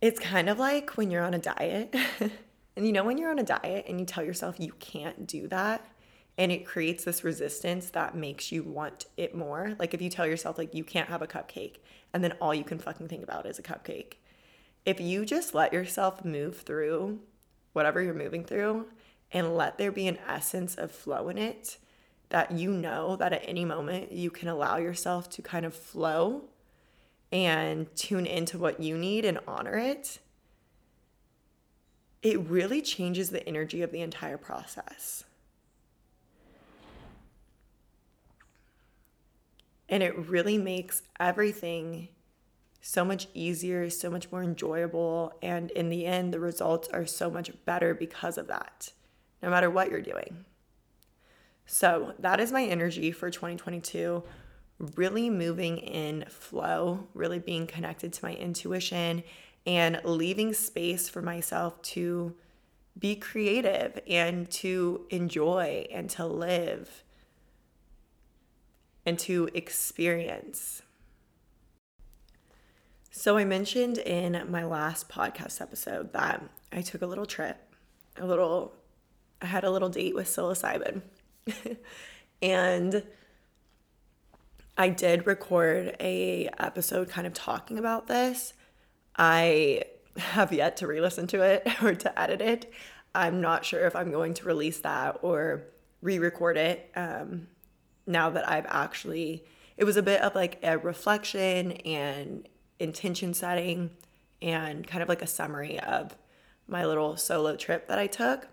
It's 0.00 0.20
kind 0.20 0.48
of 0.48 0.58
like 0.58 0.96
when 0.96 1.10
you're 1.10 1.24
on 1.24 1.34
a 1.34 1.38
diet. 1.38 1.94
and 2.76 2.86
you 2.86 2.92
know 2.92 3.04
when 3.04 3.18
you're 3.18 3.30
on 3.30 3.38
a 3.38 3.44
diet 3.44 3.86
and 3.88 3.98
you 3.98 4.06
tell 4.06 4.24
yourself 4.24 4.60
you 4.60 4.72
can't 4.78 5.26
do 5.26 5.48
that 5.48 5.84
and 6.38 6.52
it 6.52 6.64
creates 6.64 7.02
this 7.02 7.24
resistance 7.24 7.90
that 7.90 8.14
makes 8.14 8.52
you 8.52 8.62
want 8.62 9.06
it 9.16 9.34
more. 9.34 9.74
Like 9.78 9.92
if 9.92 10.00
you 10.00 10.08
tell 10.08 10.26
yourself 10.26 10.56
like 10.56 10.72
you 10.72 10.84
can't 10.84 11.08
have 11.08 11.20
a 11.20 11.26
cupcake 11.26 11.78
and 12.14 12.22
then 12.22 12.32
all 12.40 12.54
you 12.54 12.62
can 12.62 12.78
fucking 12.78 13.08
think 13.08 13.24
about 13.24 13.44
is 13.44 13.58
a 13.58 13.62
cupcake. 13.62 14.14
If 14.86 15.00
you 15.00 15.26
just 15.26 15.52
let 15.52 15.72
yourself 15.72 16.24
move 16.24 16.58
through 16.60 17.18
whatever 17.72 18.00
you're 18.00 18.14
moving 18.14 18.44
through 18.44 18.86
and 19.32 19.56
let 19.56 19.78
there 19.78 19.90
be 19.90 20.06
an 20.06 20.18
essence 20.28 20.76
of 20.76 20.92
flow 20.92 21.28
in 21.28 21.36
it, 21.36 21.76
that 22.28 22.52
you 22.52 22.70
know 22.70 23.16
that 23.16 23.32
at 23.32 23.42
any 23.44 23.64
moment 23.64 24.12
you 24.12 24.30
can 24.30 24.48
allow 24.48 24.76
yourself 24.76 25.28
to 25.30 25.42
kind 25.42 25.66
of 25.66 25.74
flow 25.74 26.44
and 27.32 27.94
tune 27.96 28.26
into 28.26 28.58
what 28.58 28.80
you 28.80 28.96
need 28.96 29.24
and 29.24 29.40
honor 29.46 29.76
it, 29.76 30.20
it 32.22 32.38
really 32.48 32.80
changes 32.80 33.30
the 33.30 33.46
energy 33.46 33.82
of 33.82 33.90
the 33.90 34.00
entire 34.00 34.38
process. 34.38 35.24
And 39.88 40.02
it 40.02 40.16
really 40.28 40.58
makes 40.58 41.02
everything 41.18 42.08
so 42.80 43.04
much 43.04 43.28
easier, 43.34 43.90
so 43.90 44.10
much 44.10 44.30
more 44.30 44.42
enjoyable. 44.42 45.32
And 45.42 45.70
in 45.72 45.88
the 45.88 46.06
end, 46.06 46.32
the 46.32 46.40
results 46.40 46.88
are 46.88 47.06
so 47.06 47.30
much 47.30 47.50
better 47.64 47.94
because 47.94 48.38
of 48.38 48.46
that, 48.48 48.92
no 49.42 49.50
matter 49.50 49.70
what 49.70 49.90
you're 49.90 50.00
doing. 50.00 50.44
So, 51.66 52.14
that 52.18 52.40
is 52.40 52.50
my 52.50 52.64
energy 52.64 53.12
for 53.12 53.30
2022. 53.30 54.22
Really 54.96 55.28
moving 55.28 55.78
in 55.78 56.24
flow, 56.28 57.08
really 57.12 57.38
being 57.38 57.66
connected 57.66 58.12
to 58.14 58.24
my 58.24 58.32
intuition, 58.34 59.22
and 59.66 60.00
leaving 60.04 60.54
space 60.54 61.08
for 61.10 61.20
myself 61.20 61.80
to 61.82 62.34
be 62.98 63.14
creative 63.14 64.00
and 64.08 64.50
to 64.50 65.06
enjoy 65.10 65.86
and 65.92 66.08
to 66.10 66.26
live 66.26 67.04
and 69.08 69.18
to 69.18 69.48
experience. 69.54 70.82
So, 73.10 73.38
I 73.38 73.44
mentioned 73.46 73.96
in 73.96 74.50
my 74.50 74.64
last 74.64 75.08
podcast 75.08 75.62
episode 75.62 76.12
that 76.12 76.44
I 76.70 76.82
took 76.82 77.00
a 77.00 77.06
little 77.06 77.24
trip, 77.24 77.56
a 78.18 78.26
little, 78.26 78.74
I 79.40 79.46
had 79.46 79.64
a 79.64 79.70
little 79.70 79.88
date 79.88 80.14
with 80.14 80.26
psilocybin. 80.26 81.00
and 82.42 83.02
I 84.76 84.90
did 84.90 85.26
record 85.26 85.96
a 86.00 86.50
episode 86.58 87.08
kind 87.08 87.26
of 87.26 87.32
talking 87.32 87.78
about 87.78 88.08
this. 88.08 88.52
I 89.16 89.84
have 90.18 90.52
yet 90.52 90.76
to 90.76 90.86
re-listen 90.86 91.26
to 91.28 91.40
it 91.40 91.66
or 91.82 91.94
to 91.94 92.20
edit 92.20 92.42
it. 92.42 92.72
I'm 93.14 93.40
not 93.40 93.64
sure 93.64 93.86
if 93.86 93.96
I'm 93.96 94.10
going 94.10 94.34
to 94.34 94.44
release 94.44 94.80
that 94.80 95.20
or 95.22 95.64
re-record 96.02 96.58
it. 96.58 96.90
Um, 96.94 97.48
now 98.08 98.30
that 98.30 98.48
I've 98.48 98.66
actually, 98.66 99.44
it 99.76 99.84
was 99.84 99.96
a 99.96 100.02
bit 100.02 100.22
of 100.22 100.34
like 100.34 100.58
a 100.62 100.78
reflection 100.78 101.72
and 101.72 102.48
intention 102.80 103.34
setting 103.34 103.90
and 104.40 104.86
kind 104.86 105.02
of 105.02 105.08
like 105.08 105.22
a 105.22 105.26
summary 105.26 105.78
of 105.78 106.16
my 106.66 106.84
little 106.84 107.16
solo 107.16 107.54
trip 107.54 107.86
that 107.88 107.98
I 107.98 108.06
took. 108.06 108.48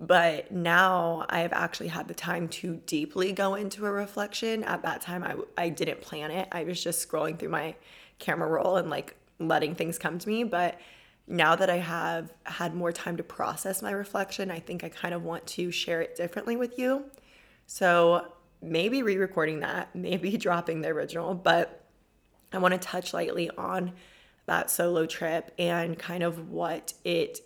But 0.00 0.50
now 0.50 1.26
I 1.28 1.40
have 1.40 1.52
actually 1.52 1.88
had 1.88 2.08
the 2.08 2.14
time 2.14 2.48
to 2.48 2.80
deeply 2.86 3.32
go 3.32 3.54
into 3.54 3.86
a 3.86 3.92
reflection. 3.92 4.64
At 4.64 4.82
that 4.82 5.00
time, 5.00 5.22
I, 5.22 5.36
I 5.56 5.68
didn't 5.68 6.00
plan 6.00 6.32
it. 6.32 6.48
I 6.50 6.64
was 6.64 6.82
just 6.82 7.08
scrolling 7.08 7.38
through 7.38 7.50
my 7.50 7.76
camera 8.18 8.48
roll 8.48 8.78
and 8.78 8.90
like 8.90 9.14
letting 9.38 9.76
things 9.76 9.98
come 9.98 10.18
to 10.18 10.28
me. 10.28 10.42
But 10.42 10.80
now 11.28 11.54
that 11.54 11.70
I 11.70 11.76
have 11.76 12.32
had 12.44 12.74
more 12.74 12.90
time 12.90 13.16
to 13.16 13.22
process 13.22 13.80
my 13.80 13.92
reflection, 13.92 14.50
I 14.50 14.58
think 14.58 14.82
I 14.82 14.88
kind 14.88 15.14
of 15.14 15.22
want 15.22 15.46
to 15.48 15.70
share 15.70 16.02
it 16.02 16.16
differently 16.16 16.56
with 16.56 16.78
you. 16.80 17.04
So 17.72 18.26
maybe 18.60 19.02
re 19.02 19.16
recording 19.16 19.60
that, 19.60 19.88
maybe 19.96 20.36
dropping 20.36 20.82
the 20.82 20.88
original, 20.88 21.32
but 21.32 21.86
I 22.52 22.58
want 22.58 22.72
to 22.72 22.78
touch 22.78 23.14
lightly 23.14 23.48
on 23.56 23.92
that 24.44 24.70
solo 24.70 25.06
trip 25.06 25.54
and 25.58 25.98
kind 25.98 26.22
of 26.22 26.50
what 26.50 26.92
it 27.02 27.40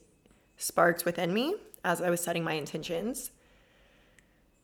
sparked 0.57 1.05
within 1.05 1.33
me 1.33 1.55
as 1.85 2.03
I 2.03 2.11
was 2.11 2.21
setting 2.21 2.43
my 2.43 2.55
intentions. 2.55 3.31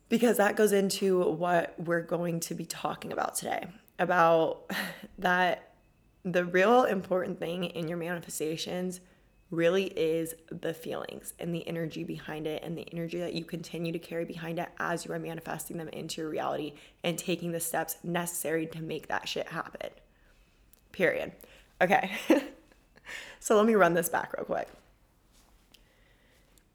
Because 0.09 0.37
that 0.39 0.57
goes 0.57 0.73
into 0.73 1.21
what 1.21 1.79
we're 1.79 2.03
going 2.03 2.41
to 2.41 2.55
be 2.57 2.65
talking 2.65 3.13
about 3.13 3.37
today 3.37 3.69
about 4.01 4.69
that 5.19 5.75
the 6.25 6.45
real 6.45 6.83
important 6.83 7.39
thing 7.39 7.67
in 7.67 7.87
your 7.87 7.99
manifestations 7.99 9.01
really 9.53 9.85
is 9.85 10.35
the 10.51 10.73
feelings 10.73 11.35
and 11.39 11.55
the 11.55 11.69
energy 11.69 12.03
behind 12.03 12.47
it 12.47 12.63
and 12.65 12.77
the 12.77 12.89
energy 12.91 13.19
that 13.19 13.35
you 13.35 13.45
continue 13.45 13.93
to 13.93 13.99
carry 13.99 14.25
behind 14.25 14.59
it 14.59 14.69
as 14.79 15.05
you 15.05 15.13
are 15.13 15.19
manifesting 15.19 15.77
them 15.77 15.89
into 15.89 16.23
your 16.23 16.31
reality 16.31 16.73
and 17.05 17.19
taking 17.19 17.53
the 17.53 17.61
steps 17.61 17.97
necessary 18.03 18.67
to 18.67 18.83
make 18.83 19.09
that 19.09 19.29
shit 19.29 19.47
happen. 19.49 19.91
Period. 20.91 21.33
Okay. 21.83 22.11
so 23.41 23.55
let 23.55 23.67
me 23.67 23.75
run 23.75 23.93
this 23.93 24.09
back 24.09 24.33
real 24.37 24.47
quick. 24.47 24.69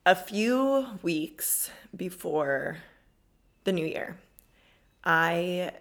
A 0.05 0.15
few 0.15 0.99
weeks 1.01 1.71
before 1.95 2.77
the 3.63 3.71
new 3.71 3.85
year, 3.85 4.19
I 5.03 5.71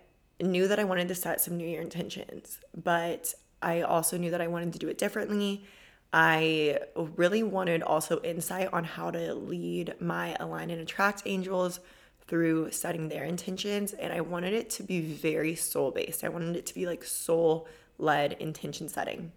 knew 0.40 0.66
that 0.66 0.80
I 0.80 0.84
wanted 0.84 1.08
to 1.08 1.14
set 1.14 1.42
some 1.42 1.58
new 1.58 1.68
year 1.68 1.82
intentions, 1.82 2.58
but 2.74 3.34
I 3.60 3.82
also 3.82 4.16
knew 4.16 4.30
that 4.30 4.40
I 4.40 4.46
wanted 4.46 4.72
to 4.72 4.78
do 4.78 4.88
it 4.88 4.96
differently 4.96 5.64
I 6.12 6.78
really 6.94 7.42
wanted 7.42 7.82
also 7.82 8.20
insight 8.22 8.72
on 8.72 8.84
how 8.84 9.10
to 9.10 9.34
lead 9.34 9.94
my 10.00 10.36
align 10.40 10.70
and 10.70 10.80
attract 10.80 11.22
angels 11.26 11.80
through 12.26 12.70
setting 12.72 13.08
their 13.08 13.24
intentions. 13.24 13.92
And 13.92 14.12
I 14.12 14.20
wanted 14.20 14.52
it 14.52 14.70
to 14.70 14.82
be 14.82 15.00
very 15.00 15.54
soul 15.54 15.90
based. 15.90 16.24
I 16.24 16.28
wanted 16.28 16.56
it 16.56 16.66
to 16.66 16.74
be 16.74 16.86
like 16.86 17.04
soul 17.04 17.68
led 17.98 18.34
intention 18.34 18.88
setting. 18.88 19.32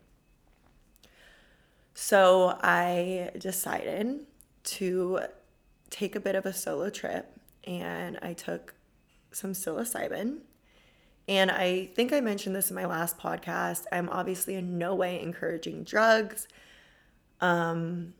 So 1.93 2.57
I 2.61 3.31
decided 3.37 4.25
to 4.63 5.19
take 5.89 6.15
a 6.15 6.19
bit 6.19 6.35
of 6.35 6.45
a 6.45 6.53
solo 6.53 6.89
trip 6.89 7.29
and 7.65 8.17
I 8.21 8.33
took 8.33 8.73
some 9.31 9.53
psilocybin. 9.53 10.39
And 11.29 11.51
I 11.51 11.85
think 11.93 12.11
I 12.11 12.21
mentioned 12.21 12.55
this 12.55 12.71
in 12.71 12.75
my 12.75 12.85
last 12.85 13.19
podcast. 13.19 13.83
I'm 13.91 14.09
obviously 14.09 14.55
in 14.55 14.79
no 14.79 14.95
way 14.95 15.21
encouraging 15.21 15.83
drugs. 15.83 16.47
Um, 17.39 18.15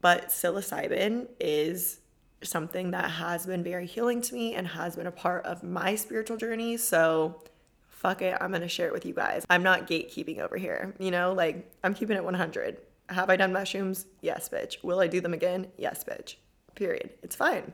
but 0.00 0.28
psilocybin 0.28 1.26
is 1.40 1.98
something 2.40 2.92
that 2.92 3.10
has 3.10 3.46
been 3.46 3.64
very 3.64 3.86
healing 3.86 4.20
to 4.22 4.34
me 4.34 4.54
and 4.54 4.68
has 4.68 4.94
been 4.94 5.08
a 5.08 5.12
part 5.12 5.44
of 5.44 5.64
my 5.64 5.96
spiritual 5.96 6.36
journey. 6.36 6.76
So 6.76 7.42
fuck 7.88 8.22
it, 8.22 8.38
I'm 8.40 8.52
gonna 8.52 8.68
share 8.68 8.86
it 8.86 8.92
with 8.92 9.04
you 9.04 9.14
guys. 9.14 9.44
I'm 9.50 9.64
not 9.64 9.88
gatekeeping 9.88 10.38
over 10.38 10.56
here, 10.56 10.94
you 11.00 11.10
know, 11.10 11.32
like 11.32 11.68
I'm 11.82 11.94
keeping 11.94 12.16
it 12.16 12.22
100. 12.24 12.78
Have 13.08 13.28
I 13.28 13.36
done 13.36 13.52
mushrooms? 13.52 14.06
Yes, 14.20 14.48
bitch. 14.48 14.82
Will 14.84 15.00
I 15.00 15.08
do 15.08 15.20
them 15.20 15.34
again? 15.34 15.66
Yes, 15.76 16.04
bitch. 16.04 16.36
Period. 16.76 17.10
It's 17.24 17.34
fine. 17.34 17.72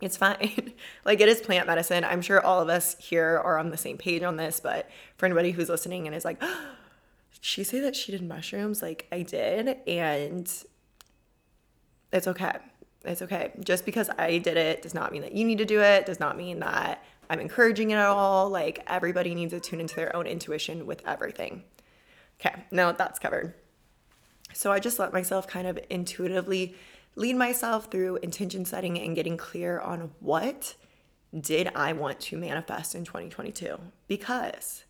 It's 0.00 0.16
fine. 0.16 0.72
like 1.04 1.20
it 1.20 1.28
is 1.28 1.40
plant 1.40 1.66
medicine. 1.66 2.04
I'm 2.04 2.22
sure 2.22 2.44
all 2.44 2.60
of 2.60 2.68
us 2.68 2.96
here 2.98 3.40
are 3.44 3.58
on 3.58 3.70
the 3.70 3.76
same 3.76 3.98
page 3.98 4.22
on 4.22 4.36
this, 4.36 4.60
but 4.60 4.88
for 5.16 5.26
anybody 5.26 5.50
who's 5.50 5.68
listening 5.68 6.06
and 6.06 6.14
is 6.14 6.24
like, 6.24 6.38
oh, 6.40 6.60
she 7.40 7.64
say 7.64 7.80
that 7.80 7.96
she 7.96 8.12
did 8.12 8.22
mushrooms? 8.22 8.82
Like 8.82 9.06
I 9.12 9.22
did, 9.22 9.78
and 9.86 10.52
it's 12.12 12.26
okay. 12.26 12.52
It's 13.04 13.22
okay. 13.22 13.52
Just 13.60 13.84
because 13.84 14.10
I 14.18 14.38
did 14.38 14.56
it 14.56 14.82
does 14.82 14.94
not 14.94 15.12
mean 15.12 15.22
that 15.22 15.32
you 15.32 15.44
need 15.44 15.58
to 15.58 15.64
do 15.64 15.80
it, 15.80 16.06
does 16.06 16.20
not 16.20 16.36
mean 16.36 16.60
that 16.60 17.02
I'm 17.30 17.40
encouraging 17.40 17.90
it 17.90 17.94
at 17.94 18.06
all. 18.06 18.50
Like 18.50 18.82
everybody 18.86 19.34
needs 19.34 19.52
to 19.52 19.60
tune 19.60 19.80
into 19.80 19.96
their 19.96 20.14
own 20.14 20.26
intuition 20.26 20.86
with 20.86 21.06
everything. 21.06 21.62
Okay, 22.40 22.64
now 22.70 22.92
that's 22.92 23.18
covered. 23.18 23.54
So 24.52 24.72
I 24.72 24.80
just 24.80 24.98
let 24.98 25.12
myself 25.12 25.46
kind 25.46 25.66
of 25.66 25.78
intuitively 25.90 26.74
lead 27.20 27.36
myself 27.36 27.90
through 27.90 28.16
intention 28.22 28.64
setting 28.64 28.98
and 28.98 29.14
getting 29.14 29.36
clear 29.36 29.78
on 29.78 30.10
what 30.20 30.74
did 31.38 31.70
I 31.76 31.92
want 31.92 32.18
to 32.20 32.38
manifest 32.38 32.94
in 32.94 33.04
2022? 33.04 33.78
Because 34.08 34.84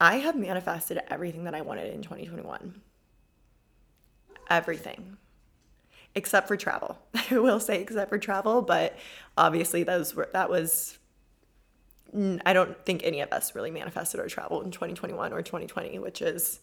I 0.00 0.18
have 0.18 0.36
manifested 0.36 1.00
everything 1.08 1.44
that 1.44 1.54
I 1.54 1.62
wanted 1.62 1.92
in 1.92 2.00
2021. 2.00 2.80
Everything. 4.48 5.16
Except 6.14 6.46
for 6.46 6.56
travel. 6.56 6.96
I 7.30 7.38
will 7.38 7.58
say 7.58 7.82
except 7.82 8.08
for 8.08 8.18
travel, 8.18 8.62
but 8.62 8.96
obviously 9.36 9.82
those 9.82 10.14
were 10.14 10.28
that 10.32 10.48
was 10.48 10.98
I 12.44 12.52
don't 12.52 12.82
think 12.86 13.02
any 13.02 13.20
of 13.20 13.32
us 13.32 13.56
really 13.56 13.72
manifested 13.72 14.20
our 14.20 14.28
travel 14.28 14.62
in 14.62 14.70
2021 14.70 15.32
or 15.32 15.42
2020, 15.42 15.98
which 15.98 16.22
is 16.22 16.60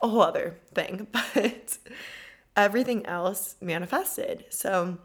a 0.00 0.08
whole 0.08 0.22
other 0.22 0.58
thing. 0.74 1.08
But 1.34 1.78
everything 2.58 3.06
else 3.06 3.54
manifested. 3.60 4.44
So 4.50 4.98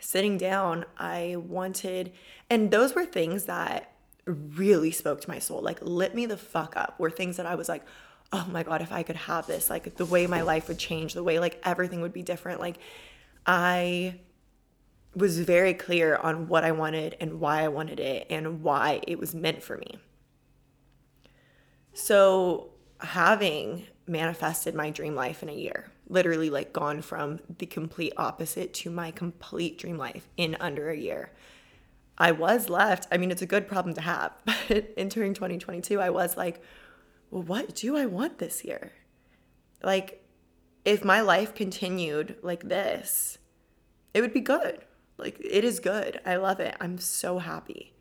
sitting 0.00 0.38
down, 0.38 0.84
I 0.96 1.36
wanted, 1.36 2.12
and 2.48 2.70
those 2.70 2.94
were 2.94 3.04
things 3.04 3.44
that 3.44 3.92
really 4.26 4.92
spoke 4.92 5.20
to 5.20 5.28
my 5.28 5.40
soul, 5.40 5.60
like 5.60 5.80
lit 5.82 6.14
me 6.14 6.24
the 6.24 6.36
fuck 6.36 6.76
up, 6.76 6.98
were 7.00 7.10
things 7.10 7.36
that 7.36 7.46
I 7.46 7.56
was 7.56 7.68
like, 7.68 7.84
oh 8.32 8.46
my 8.50 8.62
God, 8.62 8.80
if 8.80 8.92
I 8.92 9.02
could 9.02 9.16
have 9.16 9.46
this, 9.48 9.68
like 9.68 9.96
the 9.96 10.06
way 10.06 10.28
my 10.28 10.42
life 10.42 10.68
would 10.68 10.78
change, 10.78 11.14
the 11.14 11.24
way 11.24 11.40
like 11.40 11.60
everything 11.64 12.00
would 12.00 12.12
be 12.12 12.22
different. 12.22 12.60
Like 12.60 12.78
I 13.44 14.20
was 15.16 15.40
very 15.40 15.74
clear 15.74 16.16
on 16.16 16.46
what 16.46 16.62
I 16.62 16.70
wanted 16.70 17.16
and 17.20 17.40
why 17.40 17.64
I 17.64 17.68
wanted 17.68 17.98
it 17.98 18.28
and 18.30 18.62
why 18.62 19.00
it 19.06 19.18
was 19.18 19.34
meant 19.34 19.64
for 19.64 19.76
me. 19.76 19.98
So, 21.92 22.70
having 23.00 23.86
manifested 24.06 24.74
my 24.74 24.90
dream 24.90 25.14
life 25.14 25.42
in 25.42 25.48
a 25.48 25.54
year, 25.54 25.90
literally 26.08 26.50
like 26.50 26.72
gone 26.72 27.02
from 27.02 27.40
the 27.58 27.66
complete 27.66 28.12
opposite 28.16 28.74
to 28.74 28.90
my 28.90 29.10
complete 29.10 29.78
dream 29.78 29.96
life 29.96 30.28
in 30.36 30.56
under 30.60 30.90
a 30.90 30.96
year. 30.96 31.30
I 32.18 32.32
was 32.32 32.68
left, 32.68 33.06
I 33.10 33.16
mean, 33.16 33.30
it's 33.30 33.42
a 33.42 33.46
good 33.46 33.66
problem 33.66 33.94
to 33.94 34.00
have, 34.00 34.32
but 34.44 34.92
entering 34.96 35.34
2022, 35.34 36.00
I 36.00 36.10
was 36.10 36.36
like, 36.36 36.62
well, 37.30 37.42
what 37.42 37.74
do 37.74 37.96
I 37.96 38.06
want 38.06 38.38
this 38.38 38.64
year? 38.64 38.92
Like, 39.82 40.24
if 40.84 41.04
my 41.04 41.20
life 41.20 41.54
continued 41.54 42.36
like 42.42 42.68
this, 42.68 43.38
it 44.14 44.20
would 44.20 44.32
be 44.32 44.40
good. 44.40 44.80
Like, 45.16 45.38
it 45.40 45.64
is 45.64 45.80
good. 45.80 46.20
I 46.26 46.36
love 46.36 46.60
it. 46.60 46.76
I'm 46.80 46.98
so 46.98 47.38
happy. 47.38 47.94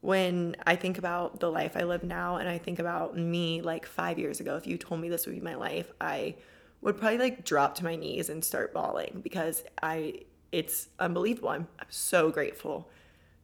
When 0.00 0.54
I 0.64 0.76
think 0.76 0.98
about 0.98 1.40
the 1.40 1.50
life 1.50 1.76
I 1.76 1.82
live 1.82 2.04
now 2.04 2.36
and 2.36 2.48
I 2.48 2.58
think 2.58 2.78
about 2.78 3.16
me 3.16 3.62
like 3.62 3.84
five 3.84 4.18
years 4.18 4.38
ago, 4.40 4.56
if 4.56 4.66
you 4.66 4.78
told 4.78 5.00
me 5.00 5.08
this 5.08 5.26
would 5.26 5.34
be 5.34 5.40
my 5.40 5.56
life, 5.56 5.90
I 6.00 6.36
would 6.80 6.96
probably 6.96 7.18
like 7.18 7.44
drop 7.44 7.74
to 7.76 7.84
my 7.84 7.96
knees 7.96 8.28
and 8.28 8.44
start 8.44 8.72
bawling 8.72 9.20
because 9.22 9.64
I, 9.82 10.20
it's 10.52 10.88
unbelievable. 11.00 11.48
I'm, 11.48 11.66
so 11.90 12.30
grateful 12.30 12.88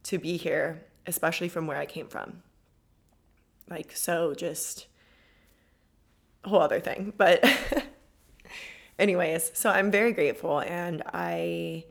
to 0.05 0.19
be 0.19 0.37
here, 0.37 0.85
especially 1.07 1.49
from 1.49 1.67
where 1.67 1.79
I 1.79 1.87
came 1.87 2.09
from. 2.09 2.43
Like, 3.69 3.97
so 3.97 4.35
just 4.35 4.87
a 6.45 6.51
whole 6.51 6.61
other 6.61 6.79
thing. 6.79 7.15
But, 7.17 7.43
anyways, 8.99 9.51
so 9.55 9.71
I'm 9.71 9.91
very 9.91 10.13
grateful 10.13 10.61
and 10.61 11.03
I 11.13 11.87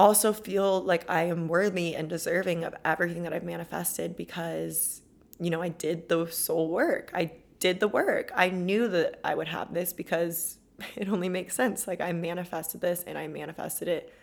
also 0.00 0.32
feel 0.32 0.82
like 0.82 1.08
I 1.10 1.24
am 1.24 1.46
worthy 1.46 1.94
and 1.94 2.08
deserving 2.08 2.64
of 2.64 2.74
everything 2.84 3.22
that 3.24 3.34
I've 3.34 3.44
manifested 3.44 4.16
because, 4.16 5.02
you 5.38 5.50
know, 5.50 5.60
I 5.60 5.68
did 5.68 6.08
the 6.08 6.26
soul 6.26 6.70
work. 6.70 7.10
I 7.14 7.32
did 7.58 7.80
the 7.80 7.88
work. 7.88 8.32
I 8.34 8.48
knew 8.48 8.88
that 8.88 9.20
I 9.22 9.34
would 9.34 9.48
have 9.48 9.74
this 9.74 9.92
because 9.92 10.56
it 10.96 11.08
only 11.08 11.28
makes 11.28 11.54
sense. 11.54 11.86
Like 11.86 12.00
I 12.00 12.12
manifested 12.12 12.80
this 12.80 13.04
and 13.06 13.18
I 13.18 13.28
manifested 13.28 13.88
it 13.88 14.14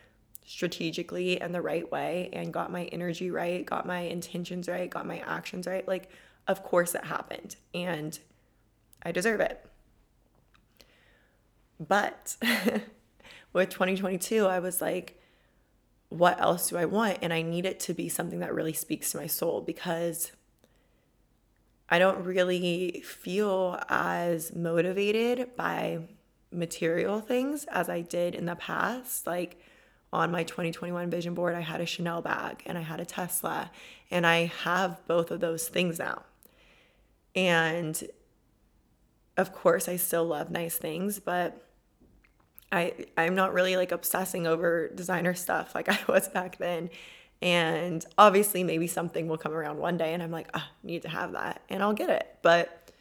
strategically 0.46 1.40
and 1.40 1.54
the 1.54 1.62
right 1.62 1.90
way 1.92 2.30
and 2.34 2.52
got 2.52 2.72
my 2.72 2.86
energy 2.86 3.30
right, 3.30 3.64
got 3.66 3.86
my 3.86 4.00
intentions 4.00 4.68
right, 4.68 4.90
got 4.90 5.06
my 5.06 5.20
actions 5.20 5.68
right. 5.68 5.88
Like, 5.88 6.10
of 6.48 6.64
course 6.64 6.96
it 6.96 7.04
happened 7.04 7.56
and 7.74 8.18
I 9.04 9.12
deserve 9.12 9.42
it. 9.42 9.64
But 11.80 12.36
with 13.54 13.70
2022, 13.70 14.48
I 14.48 14.60
was 14.60 14.82
like, 14.82 15.22
what 16.10 16.40
else 16.40 16.70
do 16.70 16.78
I 16.78 16.86
want? 16.86 17.20
And 17.22 17.34
I 17.34 17.42
need 17.42 17.66
it 17.66 17.80
to 17.82 17.94
be 17.94 18.10
something 18.10 18.40
that 18.40 18.54
really 18.54 18.74
speaks 18.74 19.12
to 19.12 19.18
my 19.18 19.28
soul 19.28 19.62
because 19.62 20.32
I 21.90 22.00
don't 22.00 22.24
really 22.24 23.04
feel 23.06 23.80
as 23.90 24.54
motivated 24.56 25.56
by 25.56 26.00
material 26.52 27.20
things 27.20 27.66
as 27.66 27.90
I 27.90 28.02
did 28.02 28.36
in 28.36 28.46
the 28.46 28.56
past. 28.56 29.28
Like 29.28 29.62
on 30.12 30.32
my 30.32 30.44
2021 30.44 31.10
vision 31.10 31.34
board, 31.34 31.56
I 31.56 31.62
had 31.62 31.82
a 31.82 31.86
Chanel 31.86 32.22
bag 32.22 32.64
and 32.66 32.78
I 32.78 32.82
had 32.82 33.00
a 33.00 33.06
Tesla, 33.06 33.72
and 34.10 34.26
I 34.26 34.46
have 34.64 35.06
both 35.08 35.32
of 35.32 35.40
those 35.40 35.68
things 35.68 36.00
now. 36.00 36.24
And 37.36 38.02
of 39.36 39.54
course, 39.54 39.88
I 39.88 39.98
still 39.98 40.26
love 40.26 40.50
nice 40.50 40.78
things, 40.78 41.20
but 41.20 41.67
I 42.72 42.94
I'm 43.18 43.36
not 43.36 43.54
really 43.54 43.76
like 43.76 43.92
obsessing 43.92 44.48
over 44.48 44.90
designer 44.90 45.34
stuff 45.34 45.74
like 45.76 45.90
I 45.90 46.00
was 46.08 46.28
back 46.28 46.58
then. 46.58 46.90
And 47.42 48.04
obviously 48.18 48.64
maybe 48.64 48.88
something 48.88 49.28
will 49.28 49.38
come 49.38 49.54
around 49.54 49.78
one 49.78 49.98
day 49.98 50.14
and 50.14 50.24
I'm 50.24 50.32
like, 50.32 50.50
ah, 50.56 50.72
need 50.84 51.04
to 51.04 51.10
have 51.10 51.34
that 51.34 51.62
and 51.70 51.84
I'll 51.84 51.94
get 51.94 52.10
it. 52.10 52.38
But 52.42 52.92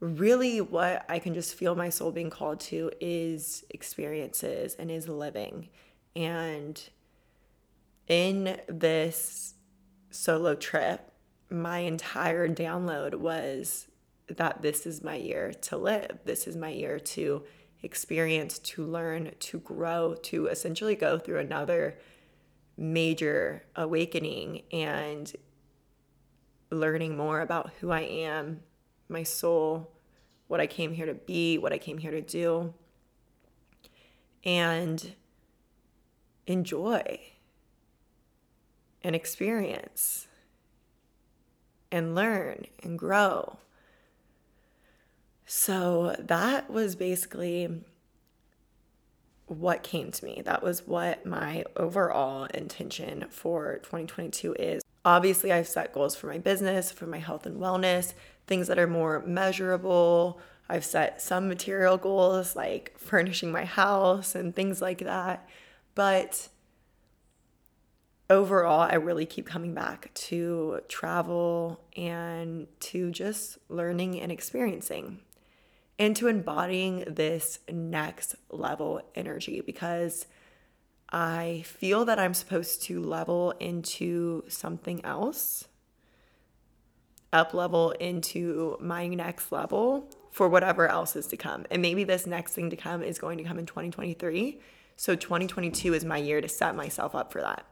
really 0.00 0.60
what 0.60 1.04
I 1.08 1.18
can 1.18 1.34
just 1.34 1.54
feel 1.54 1.74
my 1.74 1.90
soul 1.90 2.10
being 2.10 2.30
called 2.30 2.60
to 2.60 2.90
is 3.00 3.64
experiences 3.70 4.74
and 4.78 4.90
is 4.90 5.08
living. 5.08 5.68
And 6.16 6.82
in 8.08 8.60
this 8.68 9.54
solo 10.10 10.54
trip, 10.54 11.10
my 11.50 11.78
entire 11.80 12.48
download 12.48 13.14
was 13.14 13.86
that 14.28 14.62
this 14.62 14.86
is 14.86 15.02
my 15.02 15.16
year 15.16 15.52
to 15.52 15.76
live. 15.76 16.18
This 16.24 16.46
is 16.46 16.56
my 16.56 16.70
year 16.70 16.98
to 16.98 17.42
experience, 17.84 18.58
to 18.60 18.84
learn, 18.84 19.32
to 19.38 19.58
grow, 19.60 20.14
to 20.22 20.46
essentially 20.46 20.94
go 20.94 21.18
through 21.18 21.38
another 21.38 21.98
major 22.76 23.64
awakening 23.76 24.62
and 24.72 25.32
learning 26.70 27.16
more 27.16 27.40
about 27.40 27.70
who 27.80 27.90
I 27.90 28.00
am, 28.00 28.60
my 29.08 29.22
soul, 29.22 29.92
what 30.48 30.60
I 30.60 30.66
came 30.66 30.92
here 30.92 31.06
to 31.06 31.14
be, 31.14 31.58
what 31.58 31.72
I 31.72 31.78
came 31.78 31.98
here 31.98 32.10
to 32.10 32.20
do, 32.20 32.74
and 34.44 35.14
enjoy 36.46 37.20
and 39.02 39.14
experience 39.14 40.26
and 41.92 42.14
learn 42.14 42.64
and 42.82 42.98
grow. 42.98 43.58
So 45.46 46.16
that 46.18 46.70
was 46.70 46.96
basically 46.96 47.82
what 49.46 49.82
came 49.82 50.10
to 50.10 50.24
me. 50.24 50.42
That 50.44 50.62
was 50.62 50.86
what 50.86 51.26
my 51.26 51.64
overall 51.76 52.46
intention 52.46 53.26
for 53.28 53.78
2022 53.82 54.54
is. 54.58 54.82
Obviously, 55.04 55.52
I've 55.52 55.68
set 55.68 55.92
goals 55.92 56.16
for 56.16 56.28
my 56.28 56.38
business, 56.38 56.90
for 56.90 57.06
my 57.06 57.18
health 57.18 57.44
and 57.44 57.60
wellness, 57.60 58.14
things 58.46 58.68
that 58.68 58.78
are 58.78 58.86
more 58.86 59.22
measurable. 59.26 60.40
I've 60.68 60.84
set 60.84 61.20
some 61.20 61.46
material 61.46 61.98
goals 61.98 62.56
like 62.56 62.94
furnishing 62.96 63.52
my 63.52 63.66
house 63.66 64.34
and 64.34 64.54
things 64.54 64.80
like 64.80 65.00
that. 65.00 65.46
But 65.94 66.48
overall, 68.30 68.80
I 68.80 68.94
really 68.94 69.26
keep 69.26 69.46
coming 69.46 69.74
back 69.74 70.12
to 70.14 70.80
travel 70.88 71.80
and 71.96 72.66
to 72.80 73.10
just 73.10 73.58
learning 73.68 74.18
and 74.20 74.32
experiencing 74.32 75.20
and 75.98 76.16
to 76.16 76.26
embodying 76.26 77.04
this 77.06 77.60
next 77.70 78.34
level 78.50 79.00
energy 79.14 79.60
because 79.60 80.26
I 81.10 81.62
feel 81.64 82.04
that 82.06 82.18
I'm 82.18 82.34
supposed 82.34 82.82
to 82.84 83.00
level 83.00 83.52
into 83.60 84.42
something 84.48 85.04
else, 85.04 85.68
up 87.32 87.54
level 87.54 87.92
into 87.92 88.76
my 88.80 89.06
next 89.06 89.52
level 89.52 90.10
for 90.32 90.48
whatever 90.48 90.88
else 90.88 91.14
is 91.14 91.28
to 91.28 91.36
come. 91.36 91.66
And 91.70 91.80
maybe 91.80 92.02
this 92.02 92.26
next 92.26 92.54
thing 92.54 92.70
to 92.70 92.76
come 92.76 93.02
is 93.02 93.18
going 93.18 93.38
to 93.38 93.44
come 93.44 93.58
in 93.58 93.66
2023. 93.66 94.60
So 94.96 95.14
2022 95.14 95.94
is 95.94 96.04
my 96.04 96.16
year 96.16 96.40
to 96.40 96.48
set 96.48 96.74
myself 96.74 97.14
up 97.14 97.32
for 97.32 97.40
that. 97.40 97.64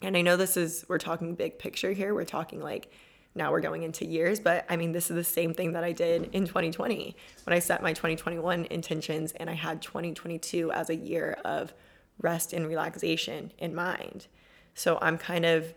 And 0.00 0.16
I 0.16 0.22
know 0.22 0.36
this 0.36 0.56
is, 0.56 0.84
we're 0.88 0.98
talking 0.98 1.34
big 1.34 1.58
picture 1.58 1.92
here. 1.92 2.14
We're 2.14 2.24
talking 2.24 2.60
like 2.60 2.90
now 3.34 3.50
we're 3.50 3.60
going 3.60 3.82
into 3.82 4.06
years, 4.06 4.38
but 4.38 4.64
I 4.68 4.76
mean, 4.76 4.92
this 4.92 5.10
is 5.10 5.16
the 5.16 5.24
same 5.24 5.54
thing 5.54 5.72
that 5.72 5.82
I 5.82 5.92
did 5.92 6.30
in 6.32 6.46
2020 6.46 7.16
when 7.44 7.54
I 7.54 7.58
set 7.58 7.82
my 7.82 7.92
2021 7.92 8.66
intentions 8.66 9.32
and 9.32 9.50
I 9.50 9.54
had 9.54 9.82
2022 9.82 10.70
as 10.70 10.88
a 10.88 10.94
year 10.94 11.36
of 11.44 11.74
rest 12.20 12.52
and 12.52 12.66
relaxation 12.66 13.52
in 13.58 13.74
mind. 13.74 14.28
So 14.74 14.98
I'm 15.02 15.18
kind 15.18 15.44
of 15.44 15.74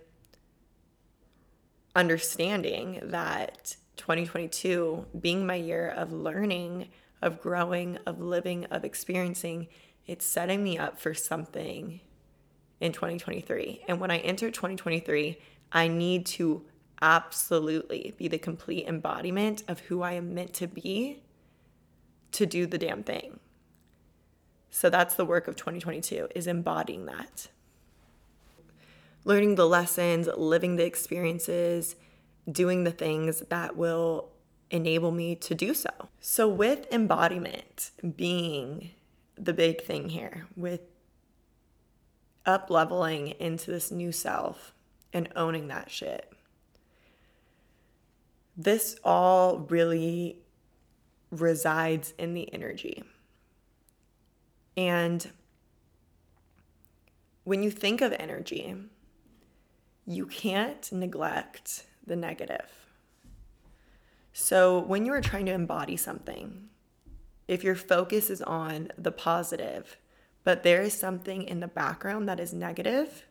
understanding 1.95 2.99
that 3.03 3.75
2022 3.97 5.07
being 5.19 5.45
my 5.47 5.55
year 5.55 5.89
of 5.89 6.11
learning, 6.11 6.89
of 7.23 7.41
growing, 7.41 7.97
of 8.05 8.21
living, 8.21 8.65
of 8.65 8.85
experiencing, 8.85 9.67
it's 10.05 10.25
setting 10.25 10.63
me 10.63 10.77
up 10.77 10.99
for 10.99 11.15
something 11.15 11.99
in 12.79 12.91
2023. 12.91 13.83
And 13.87 13.99
when 13.99 14.11
I 14.11 14.19
enter 14.19 14.51
2023, 14.51 15.39
I 15.71 15.87
need 15.87 16.27
to 16.27 16.63
absolutely 17.01 18.13
be 18.17 18.27
the 18.27 18.37
complete 18.37 18.87
embodiment 18.87 19.63
of 19.67 19.79
who 19.81 20.01
I 20.01 20.13
am 20.13 20.33
meant 20.33 20.53
to 20.55 20.67
be 20.67 21.21
to 22.31 22.45
do 22.45 22.65
the 22.65 22.77
damn 22.77 23.03
thing. 23.03 23.39
So 24.69 24.89
that's 24.89 25.15
the 25.15 25.25
work 25.25 25.47
of 25.47 25.55
2022 25.55 26.29
is 26.35 26.47
embodying 26.47 27.05
that. 27.05 27.47
Learning 29.23 29.55
the 29.55 29.67
lessons, 29.67 30.29
living 30.37 30.75
the 30.75 30.85
experiences, 30.85 31.95
doing 32.49 32.83
the 32.83 32.91
things 32.91 33.41
that 33.49 33.75
will 33.75 34.29
enable 34.69 35.11
me 35.11 35.35
to 35.35 35.55
do 35.55 35.73
so. 35.73 35.89
So 36.19 36.47
with 36.47 36.91
embodiment 36.91 37.91
being 38.15 38.91
the 39.37 39.53
big 39.53 39.83
thing 39.83 40.09
here 40.09 40.47
with 40.55 40.81
up 42.45 42.69
leveling 42.69 43.29
into 43.39 43.71
this 43.71 43.91
new 43.91 44.11
self 44.11 44.73
and 45.13 45.29
owning 45.35 45.67
that 45.67 45.91
shit. 45.91 46.31
This 48.57 48.95
all 49.03 49.59
really 49.59 50.39
resides 51.29 52.13
in 52.17 52.33
the 52.33 52.51
energy. 52.51 53.03
And 54.75 55.29
when 57.43 57.61
you 57.61 57.69
think 57.69 58.01
of 58.01 58.13
energy, 58.13 58.75
you 60.05 60.25
can't 60.25 60.91
neglect 60.91 61.85
the 62.05 62.15
negative. 62.15 62.87
So 64.33 64.79
when 64.79 65.05
you 65.05 65.13
are 65.13 65.21
trying 65.21 65.45
to 65.47 65.53
embody 65.53 65.97
something, 65.97 66.69
if 67.47 67.63
your 67.63 67.75
focus 67.75 68.29
is 68.29 68.41
on 68.41 68.91
the 68.97 69.11
positive, 69.11 69.97
but 70.43 70.63
there 70.63 70.81
is 70.81 70.93
something 70.93 71.43
in 71.43 71.59
the 71.59 71.67
background 71.67 72.29
that 72.29 72.39
is 72.39 72.53
negative, 72.53 73.25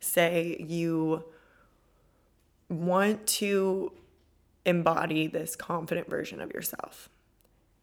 say 0.00 0.56
you 0.66 1.24
want 2.68 3.26
to 3.26 3.92
embody 4.68 5.26
this 5.26 5.56
confident 5.56 6.08
version 6.08 6.40
of 6.40 6.52
yourself, 6.52 7.08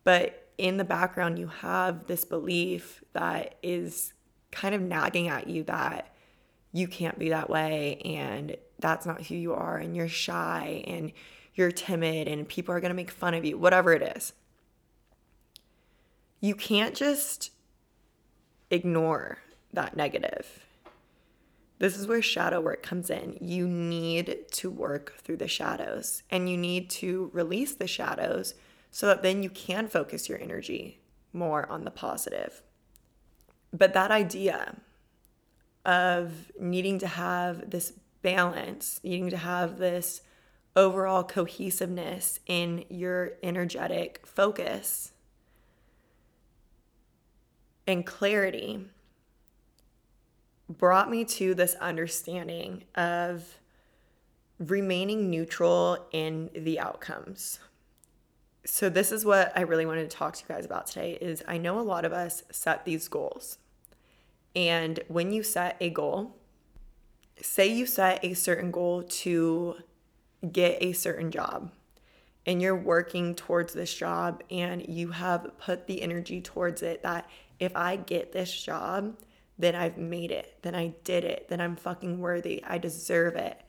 but 0.04 0.50
in 0.58 0.78
the 0.78 0.84
background, 0.84 1.38
you 1.38 1.48
have 1.48 2.08
this 2.08 2.24
belief 2.24 3.04
that 3.14 3.56
is 3.62 4.14
kind 4.52 4.74
of 4.74 4.82
nagging 4.82 5.28
at 5.28 5.48
you 5.48 5.64
that 5.64 6.14
you 6.72 6.88
can't 6.88 7.20
be 7.20 7.30
that 7.30 7.50
way 7.50 8.02
and 8.06 8.56
that's 8.80 9.06
not 9.06 9.26
who 9.26 9.36
you 9.36 9.54
are 9.54 9.78
and 9.78 9.96
you're 9.96 10.08
shy 10.08 10.84
and 10.88 11.12
you're 11.54 11.72
timid 11.72 12.28
and 12.28 12.48
people 12.48 12.74
are 12.74 12.80
going 12.80 12.90
to 12.90 12.96
make 12.96 13.12
fun 13.12 13.34
of 13.34 13.44
you, 13.46 13.58
whatever 13.58 13.94
it 13.94 14.02
is. 14.16 14.34
You 16.40 16.56
can't 16.56 16.96
just 16.96 17.52
ignore 18.70 19.40
that 19.74 19.96
negative. 19.96 20.65
This 21.78 21.98
is 21.98 22.08
where 22.08 22.22
shadow 22.22 22.62
work 22.62 22.82
comes 22.82 23.10
in. 23.10 23.38
You 23.42 23.68
need 23.68 24.46
to 24.52 24.70
work 24.70 25.16
through 25.22 25.38
the 25.38 25.48
shadows 25.48 26.24
and 26.30 26.50
you 26.50 26.58
need 26.58 26.90
to 26.92 27.30
release 27.34 27.76
the 27.76 27.88
shadows 27.88 28.54
so 28.92 29.08
that 29.08 29.24
then 29.24 29.44
you 29.44 29.50
can 29.50 29.88
focus 29.88 30.30
your 30.30 30.40
energy 30.42 31.02
more 31.34 31.70
on 31.70 31.84
the 31.84 31.92
positive. 31.92 32.62
But 33.74 33.94
that 33.94 34.10
idea 34.10 34.78
of 35.84 36.52
needing 36.60 36.98
to 37.00 37.08
have 37.08 37.70
this 37.70 37.94
balance, 38.22 39.02
needing 39.04 39.30
to 39.30 39.38
have 39.38 39.78
this 39.78 40.22
overall 40.76 41.24
cohesiveness 41.24 42.40
in 42.48 42.86
your 42.90 43.34
energetic 43.44 44.26
focus 44.26 45.12
and 47.86 48.06
clarity 48.06 48.86
brought 50.70 51.10
me 51.10 51.26
to 51.26 51.54
this 51.54 51.76
understanding 51.76 52.84
of 52.96 53.60
remaining 54.60 55.30
neutral 55.30 56.08
in 56.12 56.50
the 56.56 56.80
outcomes. 56.80 57.60
So 58.66 58.90
this 58.90 59.12
is 59.12 59.26
what 59.26 59.52
I 59.56 59.62
really 59.62 59.86
wanted 59.86 60.10
to 60.10 60.18
talk 60.18 60.34
to 60.36 60.44
you 60.48 60.56
guys 60.56 60.66
about 60.66 60.88
today 60.88 61.18
is 61.22 61.44
I 61.48 61.58
know 61.58 61.80
a 61.80 61.82
lot 61.82 62.04
of 62.04 62.14
us 62.14 62.44
set 62.52 62.84
these 62.84 63.08
goals. 63.08 63.60
And 64.56 65.02
when 65.08 65.32
you 65.32 65.44
set 65.44 65.78
a 65.80 65.90
goal, 65.90 66.36
say 67.42 67.68
you 67.68 67.86
set 67.86 68.24
a 68.24 68.34
certain 68.34 68.72
goal 68.72 69.04
to 69.04 69.76
get 70.52 70.82
a 70.82 70.94
certain 70.94 71.32
job 71.32 71.72
and 72.46 72.62
you're 72.62 72.76
working 72.76 73.36
towards 73.36 73.74
this 73.74 73.94
job 73.94 74.44
and 74.50 74.88
you 74.88 75.10
have 75.10 75.52
put 75.60 75.88
the 75.88 76.02
energy 76.02 76.42
towards 76.42 76.82
it 76.82 77.04
that 77.04 77.30
if 77.60 77.76
I 77.76 77.96
get 77.96 78.32
this 78.32 78.52
job, 78.64 79.16
then 79.58 79.76
I've 79.76 79.98
made 79.98 80.32
it, 80.32 80.60
then 80.62 80.76
I 80.76 80.96
did 81.04 81.24
it, 81.24 81.48
then 81.50 81.62
I'm 81.62 81.76
fucking 81.76 82.20
worthy, 82.20 82.64
I 82.66 82.78
deserve 82.78 83.36
it. 83.36 83.62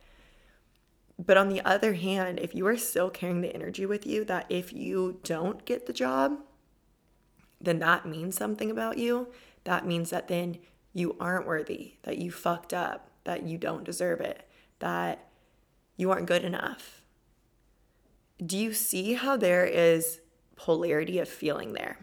But 1.19 1.37
on 1.37 1.49
the 1.49 1.63
other 1.63 1.95
hand, 1.95 2.41
if 2.41 2.55
you 2.55 2.67
are 2.67 2.77
still 2.77 3.09
carrying 3.09 3.41
the 3.41 3.55
energy 3.55 3.87
with 3.87 4.07
you 4.07 4.25
that 4.25 4.47
if 4.49 4.73
you 4.73 5.21
don't 5.23 5.65
get 5.65 5.87
the 5.87 5.93
job, 5.93 6.39
then 7.61 7.79
that 7.79 8.05
means 8.05 8.37
something 8.37 8.71
about 8.71 8.99
you. 8.99 9.29
That 9.65 9.87
means 9.87 10.11
that 10.11 10.29
then 10.29 10.59
you 10.93 11.17
aren't 11.19 11.47
worthy, 11.47 11.95
that 12.03 12.19
you 12.19 12.31
fucked 12.31 12.75
up, 12.75 13.11
that 13.25 13.45
you 13.45 13.57
don't 13.59 13.85
deserve 13.85 14.21
it, 14.21 14.49
that 14.79 15.29
you 15.97 16.11
aren't 16.11 16.27
good 16.27 16.45
enough. 16.45 17.03
Do 18.45 18.59
you 18.59 18.75
see 18.75 19.15
how 19.15 19.37
there 19.37 19.65
is 19.65 20.21
polarity 20.57 21.19
of 21.19 21.29
feeling 21.29 21.73
there? 21.73 21.99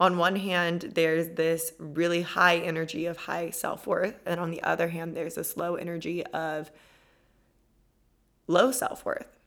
On 0.00 0.16
one 0.16 0.36
hand, 0.36 0.92
there's 0.94 1.30
this 1.30 1.72
really 1.78 2.22
high 2.22 2.56
energy 2.56 3.06
of 3.06 3.16
high 3.16 3.50
self 3.50 3.86
worth. 3.86 4.20
And 4.24 4.38
on 4.38 4.50
the 4.50 4.62
other 4.62 4.88
hand, 4.88 5.16
there's 5.16 5.34
this 5.34 5.56
low 5.56 5.74
energy 5.74 6.24
of 6.26 6.70
low 8.46 8.70
self 8.70 9.04
worth. 9.04 9.38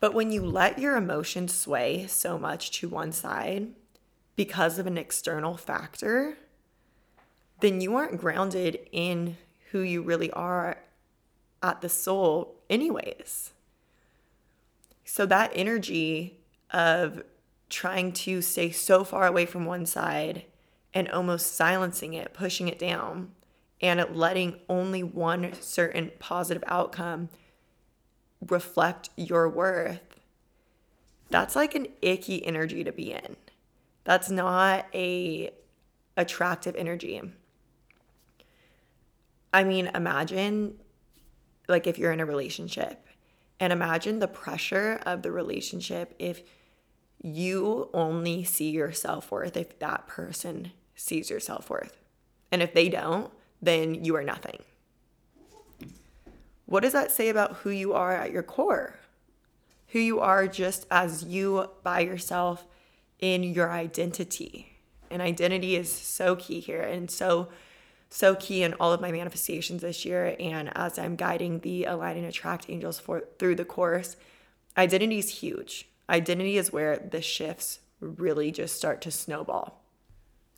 But 0.00 0.14
when 0.14 0.30
you 0.30 0.44
let 0.44 0.78
your 0.78 0.96
emotions 0.96 1.54
sway 1.54 2.06
so 2.06 2.38
much 2.38 2.70
to 2.72 2.88
one 2.88 3.12
side 3.12 3.68
because 4.36 4.78
of 4.78 4.86
an 4.86 4.98
external 4.98 5.56
factor, 5.56 6.36
then 7.60 7.80
you 7.80 7.96
aren't 7.96 8.20
grounded 8.20 8.78
in 8.92 9.36
who 9.72 9.80
you 9.80 10.02
really 10.02 10.30
are 10.30 10.78
at 11.62 11.80
the 11.80 11.88
soul, 11.88 12.54
anyways. 12.70 13.52
So 15.04 15.26
that 15.26 15.50
energy 15.54 16.38
of 16.70 17.22
trying 17.68 18.12
to 18.12 18.40
stay 18.40 18.70
so 18.70 19.04
far 19.04 19.26
away 19.26 19.46
from 19.46 19.64
one 19.64 19.86
side 19.86 20.44
and 20.94 21.08
almost 21.10 21.54
silencing 21.54 22.14
it, 22.14 22.32
pushing 22.32 22.68
it 22.68 22.78
down, 22.78 23.32
and 23.80 24.04
letting 24.14 24.58
only 24.68 25.02
one 25.02 25.52
certain 25.60 26.10
positive 26.18 26.64
outcome 26.66 27.28
reflect 28.46 29.10
your 29.16 29.48
worth. 29.48 30.00
That's 31.30 31.54
like 31.54 31.74
an 31.74 31.88
icky 32.00 32.44
energy 32.44 32.84
to 32.84 32.92
be 32.92 33.12
in. 33.12 33.36
That's 34.04 34.30
not 34.30 34.86
a 34.94 35.50
attractive 36.16 36.74
energy. 36.76 37.20
I 39.52 39.64
mean, 39.64 39.90
imagine 39.94 40.78
like 41.68 41.86
if 41.86 41.98
you're 41.98 42.12
in 42.12 42.20
a 42.20 42.26
relationship 42.26 43.06
and 43.60 43.72
imagine 43.72 44.18
the 44.18 44.28
pressure 44.28 45.00
of 45.04 45.22
the 45.22 45.30
relationship 45.30 46.14
if 46.18 46.42
you 47.22 47.90
only 47.92 48.44
see 48.44 48.70
your 48.70 48.92
self 48.92 49.30
worth 49.30 49.56
if 49.56 49.78
that 49.78 50.06
person 50.06 50.72
sees 50.94 51.30
your 51.30 51.40
self 51.40 51.70
worth. 51.70 51.96
And 52.50 52.62
if 52.62 52.72
they 52.74 52.88
don't, 52.88 53.30
then 53.60 54.04
you 54.04 54.16
are 54.16 54.22
nothing. 54.22 54.62
What 56.66 56.82
does 56.82 56.92
that 56.92 57.10
say 57.10 57.28
about 57.28 57.56
who 57.56 57.70
you 57.70 57.94
are 57.94 58.14
at 58.14 58.30
your 58.30 58.42
core? 58.42 58.94
Who 59.88 59.98
you 59.98 60.20
are 60.20 60.46
just 60.46 60.86
as 60.90 61.24
you 61.24 61.70
by 61.82 62.00
yourself 62.00 62.66
in 63.18 63.42
your 63.42 63.70
identity. 63.70 64.76
And 65.10 65.22
identity 65.22 65.76
is 65.76 65.90
so 65.90 66.36
key 66.36 66.60
here 66.60 66.82
and 66.82 67.10
so 67.10 67.48
so 68.10 68.34
key 68.36 68.62
in 68.62 68.72
all 68.74 68.92
of 68.92 69.02
my 69.02 69.12
manifestations 69.12 69.82
this 69.82 70.06
year 70.06 70.34
and 70.40 70.70
as 70.74 70.98
I'm 70.98 71.14
guiding 71.14 71.60
the 71.60 71.84
align 71.84 72.16
and 72.16 72.24
attract 72.24 72.70
angels 72.70 72.98
for 72.98 73.24
through 73.38 73.56
the 73.56 73.66
course, 73.66 74.16
identity 74.78 75.18
is 75.18 75.40
huge 75.40 75.87
Identity 76.08 76.56
is 76.56 76.72
where 76.72 76.96
the 76.96 77.20
shifts 77.20 77.80
really 78.00 78.50
just 78.50 78.76
start 78.76 79.00
to 79.02 79.10
snowball. 79.10 79.84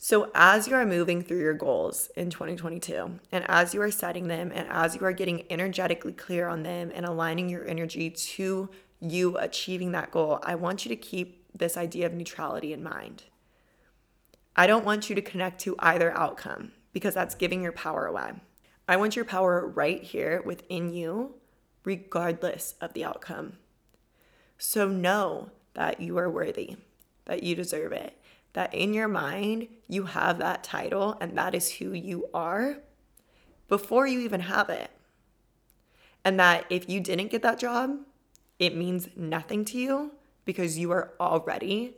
So, 0.03 0.31
as 0.35 0.67
you 0.67 0.75
are 0.77 0.87
moving 0.87 1.23
through 1.23 1.41
your 1.41 1.55
goals 1.55 2.09
in 2.17 2.31
2022, 2.31 3.19
and 3.33 3.45
as 3.49 3.75
you 3.75 3.83
are 3.83 3.91
setting 3.91 4.29
them, 4.29 4.51
and 4.55 4.67
as 4.71 4.95
you 4.95 5.03
are 5.03 5.13
getting 5.13 5.45
energetically 5.51 6.13
clear 6.13 6.49
on 6.49 6.63
them 6.63 6.91
and 6.95 7.05
aligning 7.05 7.51
your 7.51 7.69
energy 7.69 8.09
to 8.09 8.71
you 9.01 9.37
achieving 9.37 9.93
that 9.93 10.11
goal, 10.11 10.39
I 10.43 10.55
want 10.55 10.85
you 10.85 10.89
to 10.89 10.97
keep 10.97 11.45
this 11.55 11.77
idea 11.77 12.07
of 12.07 12.15
neutrality 12.15 12.73
in 12.73 12.83
mind. 12.83 13.25
I 14.57 14.67
don't 14.67 14.85
want 14.85 15.11
you 15.11 15.15
to 15.17 15.23
connect 15.23 15.61
to 15.63 15.77
either 15.79 16.17
outcome 16.17 16.73
because 16.93 17.13
that's 17.13 17.35
giving 17.35 17.63
your 17.63 17.73
power 17.73 18.07
away. 18.07 18.33
I 18.89 18.97
want 18.97 19.17
your 19.17 19.25
power 19.25 19.67
right 19.67 20.03
here 20.03 20.43
within 20.45 20.95
you, 20.95 21.35
regardless 21.85 22.75
of 22.81 22.95
the 22.95 23.05
outcome. 23.05 23.59
So 24.63 24.89
know 24.89 25.49
that 25.73 26.01
you 26.01 26.19
are 26.19 26.29
worthy, 26.29 26.77
that 27.25 27.43
you 27.43 27.55
deserve 27.55 27.93
it, 27.93 28.21
that 28.53 28.75
in 28.75 28.93
your 28.93 29.09
mind 29.09 29.69
you 29.89 30.05
have 30.05 30.37
that 30.39 30.63
title 30.63 31.17
and 31.19 31.37
that 31.39 31.55
is 31.55 31.73
who 31.77 31.95
you 31.95 32.29
are 32.35 32.77
before 33.69 34.07
you 34.07 34.21
even 34.21 34.41
have 34.41 34.69
it. 34.69 34.91
And 36.27 36.39
that 36.39 36.67
if 36.69 36.91
you 36.91 37.01
didn't 37.01 37.31
get 37.31 37.41
that 37.41 37.59
job, 37.59 38.01
it 38.59 38.77
means 38.77 39.09
nothing 39.17 39.65
to 39.65 39.79
you 39.79 40.13
because 40.45 40.79
you 40.79 40.93
are 40.93 41.15
already 41.19 41.97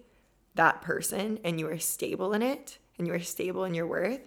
that 0.54 0.82
person 0.82 1.40
and 1.42 1.58
you 1.58 1.68
are 1.68 1.80
stable 1.80 2.32
in 2.32 2.42
it 2.42 2.78
and 2.96 3.08
you 3.08 3.12
are 3.12 3.18
stable 3.18 3.64
in 3.64 3.74
your 3.74 3.88
worth. 3.88 4.20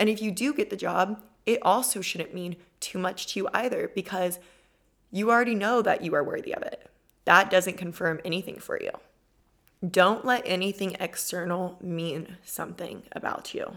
And 0.00 0.08
if 0.08 0.20
you 0.20 0.32
do 0.32 0.52
get 0.52 0.70
the 0.70 0.76
job, 0.76 1.22
it 1.46 1.60
also 1.62 2.00
shouldn't 2.00 2.34
mean 2.34 2.56
too 2.80 2.98
much 2.98 3.28
to 3.28 3.38
you 3.38 3.48
either 3.54 3.92
because 3.94 4.40
you 5.12 5.30
already 5.30 5.54
know 5.54 5.82
that 5.82 6.02
you 6.02 6.16
are 6.16 6.24
worthy 6.24 6.52
of 6.52 6.64
it. 6.64 6.90
That 7.26 7.50
doesn't 7.50 7.76
confirm 7.76 8.20
anything 8.24 8.58
for 8.58 8.80
you. 8.80 8.90
Don't 9.86 10.24
let 10.24 10.42
anything 10.46 10.96
external 10.98 11.76
mean 11.82 12.38
something 12.44 13.02
about 13.12 13.52
you. 13.52 13.76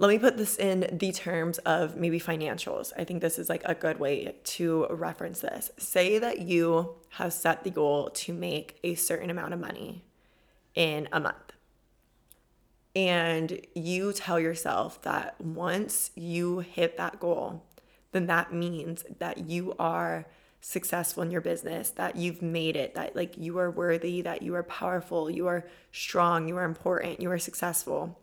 Let 0.00 0.08
me 0.08 0.18
put 0.18 0.36
this 0.36 0.56
in 0.56 0.88
the 0.92 1.10
terms 1.10 1.58
of 1.58 1.96
maybe 1.96 2.20
financials. 2.20 2.92
I 2.96 3.02
think 3.02 3.20
this 3.20 3.38
is 3.38 3.48
like 3.48 3.62
a 3.64 3.74
good 3.74 3.98
way 3.98 4.36
to 4.44 4.86
reference 4.90 5.40
this. 5.40 5.72
Say 5.76 6.20
that 6.20 6.40
you 6.40 6.94
have 7.10 7.32
set 7.32 7.64
the 7.64 7.70
goal 7.70 8.10
to 8.10 8.32
make 8.32 8.78
a 8.84 8.94
certain 8.94 9.30
amount 9.30 9.54
of 9.54 9.60
money 9.60 10.04
in 10.76 11.08
a 11.10 11.18
month. 11.18 11.52
And 12.94 13.60
you 13.74 14.12
tell 14.12 14.38
yourself 14.38 15.02
that 15.02 15.40
once 15.40 16.12
you 16.14 16.60
hit 16.60 16.96
that 16.96 17.18
goal, 17.18 17.64
then 18.12 18.26
that 18.26 18.52
means 18.52 19.04
that 19.18 19.50
you 19.50 19.74
are 19.78 20.26
successful 20.60 21.22
in 21.22 21.30
your 21.30 21.40
business, 21.40 21.90
that 21.90 22.16
you've 22.16 22.42
made 22.42 22.76
it, 22.76 22.94
that 22.94 23.14
like 23.14 23.36
you 23.38 23.58
are 23.58 23.70
worthy, 23.70 24.22
that 24.22 24.42
you 24.42 24.54
are 24.54 24.62
powerful, 24.62 25.30
you 25.30 25.46
are 25.46 25.64
strong, 25.92 26.48
you 26.48 26.56
are 26.56 26.64
important, 26.64 27.20
you 27.20 27.30
are 27.30 27.38
successful. 27.38 28.18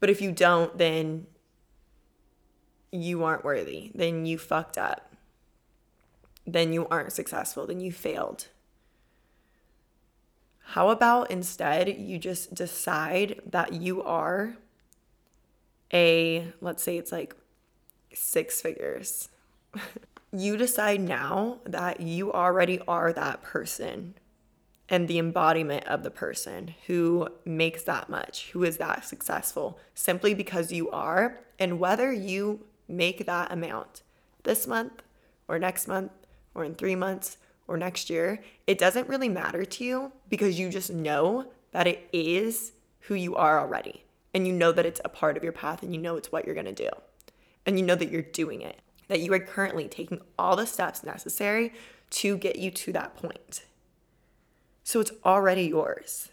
But 0.00 0.10
if 0.10 0.20
you 0.20 0.32
don't, 0.32 0.76
then 0.76 1.26
you 2.94 3.24
aren't 3.24 3.44
worthy. 3.44 3.90
Then 3.94 4.24
you 4.26 4.38
fucked 4.38 4.78
up. 4.78 5.12
Then 6.46 6.72
you 6.72 6.86
aren't 6.88 7.12
successful. 7.12 7.66
Then 7.66 7.80
you 7.80 7.90
failed. 7.90 8.48
How 10.68 10.90
about 10.90 11.30
instead 11.30 11.88
you 11.88 12.18
just 12.18 12.54
decide 12.54 13.40
that 13.46 13.72
you 13.72 14.02
are 14.02 14.56
a, 15.92 16.52
let's 16.60 16.82
say 16.82 16.96
it's 16.96 17.12
like 17.12 17.34
six 18.12 18.60
figures. 18.60 19.28
you 20.34 20.56
decide 20.56 21.00
now 21.00 21.58
that 21.64 22.00
you 22.00 22.32
already 22.32 22.80
are 22.88 23.12
that 23.12 23.42
person 23.42 24.14
and 24.88 25.08
the 25.08 25.18
embodiment 25.18 25.86
of 25.86 26.02
the 26.02 26.10
person 26.10 26.74
who 26.86 27.28
makes 27.44 27.84
that 27.84 28.10
much, 28.10 28.50
who 28.50 28.64
is 28.64 28.76
that 28.78 29.04
successful, 29.04 29.78
simply 29.94 30.34
because 30.34 30.72
you 30.72 30.90
are. 30.90 31.40
And 31.58 31.78
whether 31.78 32.12
you 32.12 32.66
make 32.88 33.26
that 33.26 33.52
amount 33.52 34.02
this 34.42 34.66
month 34.66 35.02
or 35.48 35.58
next 35.58 35.88
month 35.88 36.12
or 36.54 36.64
in 36.64 36.74
three 36.74 36.96
months 36.96 37.38
or 37.66 37.76
next 37.76 38.10
year, 38.10 38.42
it 38.66 38.76
doesn't 38.76 39.08
really 39.08 39.28
matter 39.28 39.64
to 39.64 39.84
you 39.84 40.12
because 40.28 40.58
you 40.58 40.68
just 40.68 40.92
know 40.92 41.46
that 41.72 41.86
it 41.86 42.08
is 42.12 42.72
who 43.00 43.14
you 43.14 43.36
are 43.36 43.60
already. 43.60 44.04
And 44.34 44.46
you 44.46 44.52
know 44.52 44.72
that 44.72 44.84
it's 44.84 45.00
a 45.04 45.08
part 45.08 45.36
of 45.36 45.44
your 45.44 45.52
path 45.52 45.82
and 45.82 45.94
you 45.94 46.00
know 46.00 46.16
it's 46.16 46.32
what 46.32 46.44
you're 46.44 46.54
gonna 46.54 46.72
do. 46.72 46.90
And 47.64 47.78
you 47.78 47.86
know 47.86 47.94
that 47.94 48.10
you're 48.10 48.20
doing 48.20 48.60
it, 48.60 48.80
that 49.08 49.20
you 49.20 49.32
are 49.32 49.38
currently 49.38 49.88
taking 49.88 50.20
all 50.38 50.56
the 50.56 50.66
steps 50.66 51.04
necessary 51.04 51.72
to 52.10 52.36
get 52.36 52.56
you 52.56 52.70
to 52.70 52.92
that 52.92 53.16
point. 53.16 53.64
So 54.82 55.00
it's 55.00 55.12
already 55.24 55.62
yours. 55.62 56.30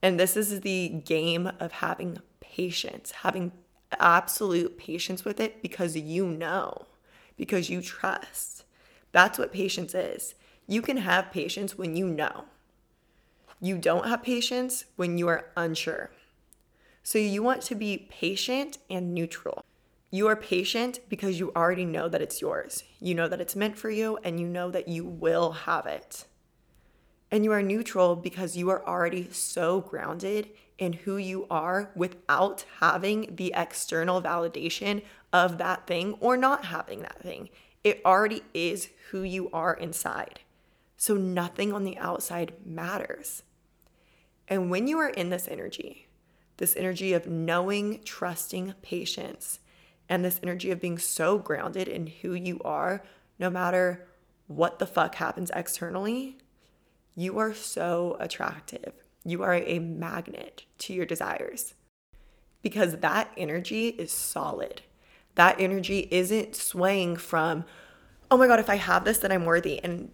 And 0.00 0.18
this 0.18 0.36
is 0.36 0.60
the 0.60 0.88
game 0.88 1.50
of 1.60 1.72
having 1.72 2.18
patience, 2.40 3.12
having 3.22 3.52
absolute 3.98 4.78
patience 4.78 5.24
with 5.24 5.40
it 5.40 5.62
because 5.62 5.96
you 5.96 6.26
know, 6.26 6.86
because 7.36 7.70
you 7.70 7.82
trust. 7.82 8.64
That's 9.12 9.38
what 9.38 9.52
patience 9.52 9.94
is. 9.94 10.34
You 10.66 10.82
can 10.82 10.98
have 10.98 11.32
patience 11.32 11.76
when 11.76 11.96
you 11.96 12.08
know. 12.08 12.44
You 13.60 13.78
don't 13.78 14.08
have 14.08 14.22
patience 14.22 14.86
when 14.96 15.18
you 15.18 15.28
are 15.28 15.46
unsure. 15.56 16.10
So 17.02 17.18
you 17.18 17.42
want 17.42 17.62
to 17.62 17.74
be 17.74 18.08
patient 18.10 18.78
and 18.88 19.12
neutral. 19.14 19.64
You 20.14 20.28
are 20.28 20.36
patient 20.36 21.00
because 21.08 21.40
you 21.40 21.52
already 21.56 21.86
know 21.86 22.06
that 22.06 22.20
it's 22.20 22.42
yours. 22.42 22.84
You 23.00 23.14
know 23.14 23.28
that 23.28 23.40
it's 23.40 23.56
meant 23.56 23.78
for 23.78 23.88
you 23.88 24.18
and 24.22 24.38
you 24.38 24.46
know 24.46 24.70
that 24.70 24.86
you 24.86 25.06
will 25.06 25.52
have 25.52 25.86
it. 25.86 26.26
And 27.30 27.44
you 27.44 27.52
are 27.52 27.62
neutral 27.62 28.14
because 28.14 28.54
you 28.54 28.68
are 28.68 28.86
already 28.86 29.30
so 29.32 29.80
grounded 29.80 30.50
in 30.76 30.92
who 30.92 31.16
you 31.16 31.46
are 31.50 31.92
without 31.96 32.66
having 32.80 33.36
the 33.36 33.54
external 33.56 34.20
validation 34.20 35.02
of 35.32 35.56
that 35.56 35.86
thing 35.86 36.12
or 36.20 36.36
not 36.36 36.66
having 36.66 37.00
that 37.00 37.22
thing. 37.22 37.48
It 37.82 38.02
already 38.04 38.42
is 38.52 38.90
who 39.12 39.22
you 39.22 39.48
are 39.50 39.72
inside. 39.72 40.40
So 40.98 41.14
nothing 41.14 41.72
on 41.72 41.84
the 41.84 41.96
outside 41.96 42.52
matters. 42.66 43.44
And 44.46 44.70
when 44.70 44.86
you 44.88 44.98
are 44.98 45.08
in 45.08 45.30
this 45.30 45.48
energy, 45.48 46.08
this 46.58 46.76
energy 46.76 47.14
of 47.14 47.26
knowing, 47.26 48.02
trusting, 48.04 48.74
patience, 48.82 49.58
and 50.12 50.24
this 50.24 50.40
energy 50.42 50.70
of 50.70 50.80
being 50.80 50.98
so 50.98 51.38
grounded 51.38 51.88
in 51.88 52.06
who 52.06 52.34
you 52.34 52.60
are, 52.64 53.02
no 53.38 53.48
matter 53.50 54.06
what 54.46 54.78
the 54.78 54.86
fuck 54.86 55.16
happens 55.16 55.50
externally, 55.54 56.38
you 57.14 57.38
are 57.38 57.54
so 57.54 58.16
attractive. 58.20 58.92
You 59.24 59.42
are 59.42 59.54
a 59.54 59.78
magnet 59.78 60.64
to 60.78 60.92
your 60.92 61.06
desires 61.06 61.74
because 62.60 62.98
that 62.98 63.30
energy 63.36 63.88
is 63.88 64.12
solid 64.12 64.82
that 65.34 65.60
energy 65.60 66.08
isn't 66.10 66.54
swaying 66.54 67.16
from, 67.16 67.64
oh 68.30 68.36
my 68.36 68.46
God, 68.46 68.60
if 68.60 68.68
I 68.68 68.76
have 68.76 69.04
this, 69.04 69.18
then 69.18 69.32
I'm 69.32 69.44
worthy. 69.44 69.82
And 69.82 70.10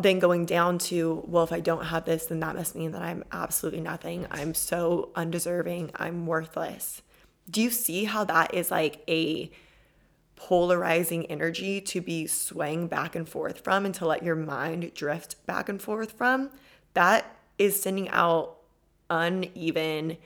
then 0.00 0.18
going 0.18 0.46
down 0.46 0.78
to, 0.78 1.22
well, 1.26 1.44
if 1.44 1.52
I 1.52 1.60
don't 1.60 1.86
have 1.86 2.04
this, 2.04 2.26
then 2.26 2.40
that 2.40 2.56
must 2.56 2.74
mean 2.74 2.92
that 2.92 3.02
I'm 3.02 3.24
absolutely 3.30 3.80
nothing. 3.80 4.26
I'm 4.30 4.54
so 4.54 5.10
undeserving. 5.14 5.92
I'm 5.94 6.26
worthless. 6.26 7.02
Do 7.50 7.62
you 7.62 7.70
see 7.70 8.04
how 8.04 8.24
that 8.24 8.54
is 8.54 8.70
like 8.70 9.02
a 9.08 9.50
polarizing 10.36 11.26
energy 11.26 11.80
to 11.80 12.00
be 12.00 12.26
swaying 12.26 12.88
back 12.88 13.16
and 13.16 13.28
forth 13.28 13.60
from 13.60 13.84
and 13.84 13.94
to 13.96 14.06
let 14.06 14.22
your 14.22 14.36
mind 14.36 14.92
drift 14.94 15.44
back 15.46 15.68
and 15.68 15.80
forth 15.80 16.12
from? 16.12 16.50
That 16.94 17.36
is 17.58 17.80
sending 17.80 18.08
out 18.10 18.56
uneven 19.10 20.18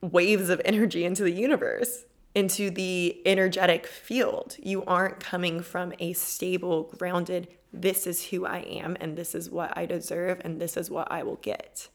waves 0.00 0.50
of 0.50 0.60
energy 0.64 1.04
into 1.04 1.22
the 1.22 1.30
universe 1.30 2.04
into 2.34 2.70
the 2.70 3.20
energetic 3.26 3.86
field. 3.86 4.56
You 4.62 4.84
aren't 4.84 5.20
coming 5.20 5.60
from 5.60 5.92
a 5.98 6.12
stable, 6.14 6.84
grounded, 6.98 7.48
this 7.72 8.06
is 8.06 8.26
who 8.26 8.46
I 8.46 8.58
am, 8.58 8.96
and 9.00 9.16
this 9.16 9.34
is 9.34 9.50
what 9.50 9.76
I 9.76 9.86
deserve, 9.86 10.40
and 10.44 10.60
this 10.60 10.76
is 10.76 10.90
what 10.90 11.10
I 11.10 11.22
will 11.22 11.36
get. 11.36 11.88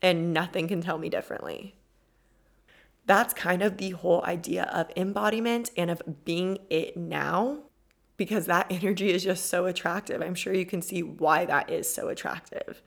And 0.00 0.32
nothing 0.32 0.68
can 0.68 0.80
tell 0.80 0.98
me 0.98 1.08
differently. 1.08 1.76
That's 3.06 3.34
kind 3.34 3.62
of 3.62 3.78
the 3.78 3.90
whole 3.90 4.24
idea 4.24 4.64
of 4.72 4.90
embodiment 4.96 5.70
and 5.76 5.90
of 5.90 6.24
being 6.24 6.58
it 6.70 6.96
now, 6.96 7.58
because 8.16 8.46
that 8.46 8.66
energy 8.70 9.10
is 9.10 9.24
just 9.24 9.46
so 9.46 9.66
attractive. 9.66 10.22
I'm 10.22 10.34
sure 10.34 10.54
you 10.54 10.66
can 10.66 10.82
see 10.82 11.02
why 11.02 11.44
that 11.44 11.70
is 11.70 11.92
so 11.92 12.08
attractive. 12.08 12.82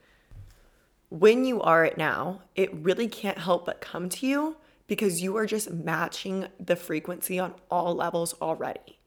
When 1.10 1.46
you 1.46 1.62
are 1.62 1.86
it 1.86 1.98
now, 1.98 2.42
it 2.56 2.74
really 2.74 3.08
can't 3.08 3.38
help 3.38 3.66
but 3.66 3.82
come 3.82 4.10
to 4.10 4.28
you 4.28 4.58
because 4.88 5.22
you 5.22 5.36
are 5.38 5.46
just 5.46 5.72
matching 5.72 6.48
the 6.60 6.76
frequency 6.76 7.40
on 7.40 7.54
all 7.70 7.96
levels 7.96 8.36
already. 8.42 9.00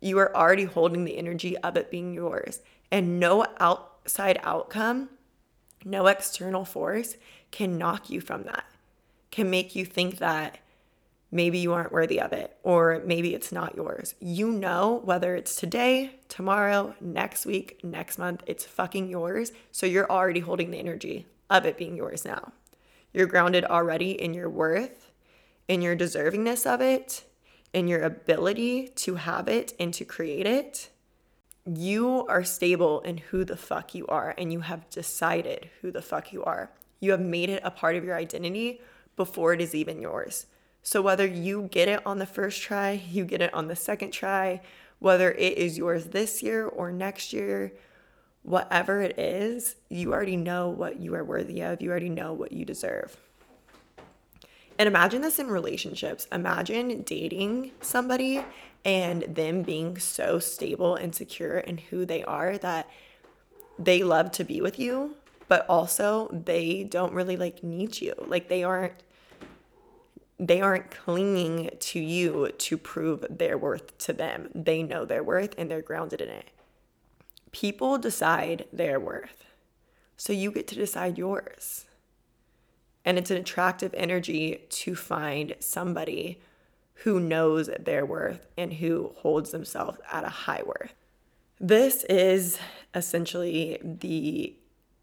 You 0.00 0.18
are 0.18 0.34
already 0.34 0.64
holding 0.64 1.04
the 1.04 1.18
energy 1.18 1.56
of 1.58 1.76
it 1.76 1.90
being 1.90 2.14
yours, 2.14 2.60
and 2.90 3.18
no 3.18 3.46
outside 3.58 4.38
outcome, 4.42 5.10
no 5.84 6.06
external 6.06 6.64
force 6.64 7.16
can 7.50 7.78
knock 7.78 8.10
you 8.10 8.20
from 8.20 8.44
that, 8.44 8.64
can 9.38 9.50
make 9.50 9.76
you 9.76 9.84
think 9.84 10.18
that 10.18 10.58
maybe 11.30 11.58
you 11.58 11.72
aren't 11.72 11.92
worthy 11.92 12.20
of 12.20 12.32
it 12.32 12.56
or 12.64 13.00
maybe 13.06 13.34
it's 13.34 13.52
not 13.52 13.76
yours. 13.76 14.16
You 14.18 14.50
know 14.50 15.00
whether 15.04 15.36
it's 15.36 15.54
today, 15.54 16.18
tomorrow, 16.28 16.96
next 17.00 17.46
week, 17.46 17.78
next 17.84 18.18
month, 18.18 18.42
it's 18.48 18.64
fucking 18.64 19.08
yours. 19.08 19.52
So 19.70 19.86
you're 19.86 20.10
already 20.10 20.40
holding 20.40 20.72
the 20.72 20.78
energy 20.80 21.26
of 21.48 21.64
it 21.66 21.78
being 21.78 21.96
yours 21.96 22.24
now. 22.24 22.52
You're 23.12 23.28
grounded 23.28 23.64
already 23.64 24.10
in 24.10 24.34
your 24.34 24.50
worth, 24.50 25.12
in 25.68 25.82
your 25.82 25.94
deservingness 25.94 26.66
of 26.66 26.80
it, 26.80 27.22
in 27.72 27.86
your 27.86 28.02
ability 28.02 28.88
to 28.88 29.14
have 29.14 29.46
it 29.46 29.72
and 29.78 29.94
to 29.94 30.04
create 30.04 30.48
it. 30.48 30.90
You 31.64 32.26
are 32.26 32.42
stable 32.42 33.02
in 33.02 33.18
who 33.18 33.44
the 33.44 33.56
fuck 33.56 33.94
you 33.94 34.04
are, 34.08 34.34
and 34.36 34.52
you 34.52 34.60
have 34.60 34.90
decided 34.90 35.70
who 35.80 35.92
the 35.92 36.02
fuck 36.02 36.32
you 36.32 36.42
are. 36.42 36.72
You 36.98 37.12
have 37.12 37.20
made 37.20 37.50
it 37.50 37.62
a 37.64 37.70
part 37.70 37.94
of 37.94 38.04
your 38.04 38.16
identity 38.16 38.80
before 39.18 39.52
it 39.52 39.60
is 39.60 39.74
even 39.74 40.00
yours. 40.00 40.46
So, 40.82 41.02
whether 41.02 41.26
you 41.26 41.68
get 41.70 41.88
it 41.88 42.06
on 42.06 42.18
the 42.18 42.24
first 42.24 42.62
try, 42.62 43.02
you 43.10 43.26
get 43.26 43.42
it 43.42 43.52
on 43.52 43.68
the 43.68 43.76
second 43.76 44.12
try, 44.12 44.62
whether 45.00 45.32
it 45.32 45.58
is 45.58 45.76
yours 45.76 46.06
this 46.06 46.42
year 46.42 46.66
or 46.66 46.90
next 46.90 47.34
year, 47.34 47.74
whatever 48.42 49.02
it 49.02 49.18
is, 49.18 49.76
you 49.90 50.14
already 50.14 50.36
know 50.36 50.70
what 50.70 50.98
you 50.98 51.14
are 51.14 51.24
worthy 51.24 51.60
of. 51.60 51.82
You 51.82 51.90
already 51.90 52.08
know 52.08 52.32
what 52.32 52.52
you 52.52 52.64
deserve. 52.64 53.18
And 54.78 54.86
imagine 54.86 55.22
this 55.22 55.38
in 55.38 55.48
relationships. 55.48 56.26
Imagine 56.32 57.02
dating 57.02 57.72
somebody 57.80 58.44
and 58.84 59.22
them 59.24 59.62
being 59.62 59.98
so 59.98 60.38
stable 60.38 60.94
and 60.94 61.14
secure 61.14 61.58
in 61.58 61.78
who 61.78 62.06
they 62.06 62.22
are 62.24 62.56
that 62.58 62.88
they 63.78 64.02
love 64.02 64.30
to 64.32 64.44
be 64.44 64.60
with 64.60 64.78
you, 64.78 65.16
but 65.48 65.66
also 65.68 66.28
they 66.32 66.84
don't 66.84 67.12
really 67.12 67.36
like 67.36 67.62
need 67.62 68.00
you. 68.00 68.14
Like 68.26 68.48
they 68.48 68.62
aren't 68.62 68.94
they 70.38 70.60
aren't 70.60 70.90
clinging 70.90 71.70
to 71.78 71.98
you 71.98 72.52
to 72.56 72.78
prove 72.78 73.24
their 73.28 73.58
worth 73.58 73.96
to 73.98 74.12
them. 74.12 74.50
They 74.54 74.82
know 74.82 75.04
their 75.04 75.22
worth 75.22 75.54
and 75.58 75.70
they're 75.70 75.82
grounded 75.82 76.20
in 76.20 76.28
it. 76.28 76.50
People 77.50 77.98
decide 77.98 78.66
their 78.72 79.00
worth. 79.00 79.44
So 80.16 80.32
you 80.32 80.52
get 80.52 80.68
to 80.68 80.74
decide 80.74 81.18
yours. 81.18 81.86
And 83.04 83.18
it's 83.18 83.30
an 83.30 83.36
attractive 83.36 83.94
energy 83.94 84.66
to 84.68 84.94
find 84.94 85.54
somebody 85.60 86.40
who 87.02 87.18
knows 87.20 87.70
their 87.78 88.04
worth 88.04 88.46
and 88.56 88.74
who 88.74 89.12
holds 89.18 89.50
themselves 89.50 89.98
at 90.12 90.24
a 90.24 90.28
high 90.28 90.62
worth. 90.64 90.94
This 91.60 92.04
is 92.04 92.58
essentially 92.94 93.78
the 93.82 94.54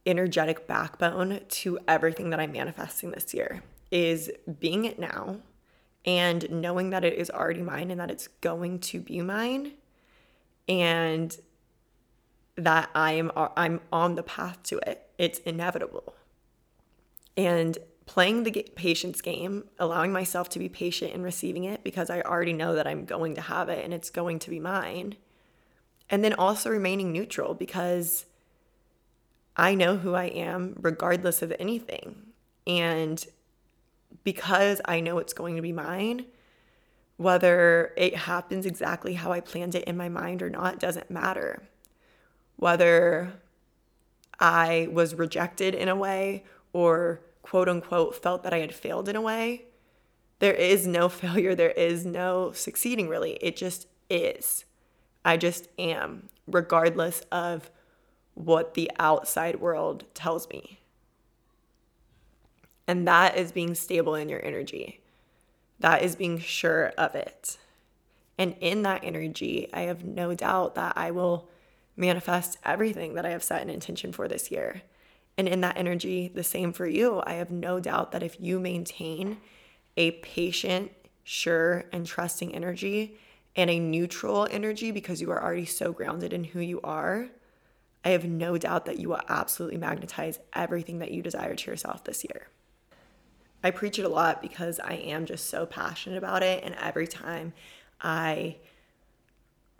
energetic 0.05 0.67
backbone 0.67 1.41
to 1.49 1.79
everything 1.87 2.29
that 2.29 2.39
I'm 2.39 2.51
manifesting 2.51 3.11
this 3.11 3.33
year 3.33 3.63
is 3.95 4.29
being 4.59 4.83
it 4.83 4.99
now 4.99 5.37
and 6.03 6.49
knowing 6.51 6.89
that 6.89 7.05
it 7.05 7.13
is 7.13 7.29
already 7.29 7.61
mine 7.61 7.89
and 7.91 7.99
that 8.01 8.11
it's 8.11 8.27
going 8.27 8.77
to 8.77 8.99
be 8.99 9.21
mine 9.21 9.71
and 10.67 11.37
that 12.57 12.89
I 12.93 13.13
am 13.13 13.31
I'm 13.55 13.79
on 13.93 14.15
the 14.15 14.23
path 14.23 14.61
to 14.63 14.79
it. 14.79 15.09
It's 15.17 15.39
inevitable. 15.39 16.13
And 17.37 17.77
playing 18.05 18.43
the 18.43 18.67
patience 18.75 19.21
game, 19.21 19.63
allowing 19.79 20.11
myself 20.11 20.49
to 20.49 20.59
be 20.59 20.67
patient 20.67 21.13
and 21.13 21.23
receiving 21.23 21.63
it 21.63 21.81
because 21.81 22.09
I 22.09 22.21
already 22.21 22.53
know 22.53 22.75
that 22.75 22.87
I'm 22.87 23.05
going 23.05 23.35
to 23.35 23.41
have 23.41 23.69
it 23.69 23.83
and 23.83 23.93
it's 23.93 24.09
going 24.09 24.39
to 24.39 24.49
be 24.49 24.59
mine. 24.59 25.15
And 26.09 26.21
then 26.21 26.33
also 26.33 26.69
remaining 26.69 27.13
neutral 27.13 27.53
because 27.53 28.25
I 29.55 29.73
know 29.73 29.95
who 29.95 30.15
I 30.15 30.25
am 30.25 30.75
regardless 30.81 31.41
of 31.41 31.53
anything. 31.59 32.33
And 32.67 33.25
because 34.23 34.81
I 34.85 34.99
know 34.99 35.17
it's 35.17 35.33
going 35.33 35.55
to 35.55 35.61
be 35.61 35.71
mine, 35.71 36.25
whether 37.17 37.93
it 37.97 38.15
happens 38.15 38.65
exactly 38.65 39.13
how 39.13 39.31
I 39.31 39.39
planned 39.39 39.75
it 39.75 39.85
in 39.85 39.97
my 39.97 40.09
mind 40.09 40.41
or 40.41 40.49
not 40.49 40.79
doesn't 40.79 41.11
matter. 41.11 41.63
Whether 42.57 43.33
I 44.39 44.87
was 44.91 45.15
rejected 45.15 45.73
in 45.73 45.87
a 45.87 45.95
way 45.95 46.43
or 46.73 47.21
quote 47.41 47.69
unquote 47.69 48.21
felt 48.21 48.43
that 48.43 48.53
I 48.53 48.59
had 48.59 48.73
failed 48.73 49.07
in 49.07 49.15
a 49.15 49.21
way, 49.21 49.65
there 50.39 50.53
is 50.53 50.85
no 50.85 51.09
failure, 51.09 51.55
there 51.55 51.71
is 51.71 52.05
no 52.05 52.51
succeeding 52.51 53.07
really. 53.07 53.33
It 53.41 53.55
just 53.55 53.87
is. 54.09 54.65
I 55.23 55.37
just 55.37 55.67
am, 55.79 56.29
regardless 56.45 57.21
of 57.31 57.71
what 58.35 58.75
the 58.75 58.91
outside 58.99 59.59
world 59.59 60.03
tells 60.13 60.47
me. 60.49 60.79
And 62.87 63.07
that 63.07 63.37
is 63.37 63.51
being 63.51 63.75
stable 63.75 64.15
in 64.15 64.29
your 64.29 64.43
energy. 64.43 65.01
That 65.79 66.03
is 66.03 66.15
being 66.15 66.39
sure 66.39 66.93
of 66.97 67.15
it. 67.15 67.57
And 68.37 68.55
in 68.59 68.83
that 68.83 69.03
energy, 69.03 69.69
I 69.73 69.81
have 69.81 70.03
no 70.03 70.33
doubt 70.33 70.75
that 70.75 70.93
I 70.97 71.11
will 71.11 71.49
manifest 71.97 72.57
everything 72.63 73.15
that 73.15 73.25
I 73.25 73.29
have 73.29 73.43
set 73.43 73.61
an 73.61 73.69
intention 73.69 74.11
for 74.11 74.27
this 74.27 74.51
year. 74.51 74.81
And 75.37 75.47
in 75.47 75.61
that 75.61 75.77
energy, 75.77 76.29
the 76.33 76.43
same 76.43 76.73
for 76.73 76.87
you. 76.87 77.21
I 77.25 77.33
have 77.33 77.51
no 77.51 77.79
doubt 77.79 78.11
that 78.11 78.23
if 78.23 78.39
you 78.39 78.59
maintain 78.59 79.37
a 79.97 80.11
patient, 80.11 80.91
sure, 81.23 81.85
and 81.91 82.05
trusting 82.05 82.53
energy 82.53 83.17
and 83.55 83.69
a 83.69 83.79
neutral 83.79 84.47
energy 84.51 84.91
because 84.91 85.21
you 85.21 85.31
are 85.31 85.41
already 85.41 85.65
so 85.65 85.91
grounded 85.91 86.33
in 86.33 86.43
who 86.43 86.59
you 86.59 86.81
are, 86.83 87.29
I 88.03 88.09
have 88.09 88.25
no 88.25 88.57
doubt 88.57 88.85
that 88.85 88.99
you 88.99 89.09
will 89.09 89.21
absolutely 89.27 89.77
magnetize 89.77 90.39
everything 90.53 90.99
that 90.99 91.11
you 91.11 91.21
desire 91.21 91.55
to 91.55 91.71
yourself 91.71 92.03
this 92.03 92.23
year. 92.23 92.47
I 93.63 93.71
preach 93.71 93.97
it 93.97 94.05
a 94.05 94.09
lot 94.09 94.41
because 94.41 94.79
I 94.79 94.93
am 94.93 95.25
just 95.25 95.49
so 95.49 95.65
passionate 95.65 96.17
about 96.17 96.43
it. 96.43 96.63
And 96.63 96.75
every 96.75 97.07
time 97.07 97.53
I 97.99 98.57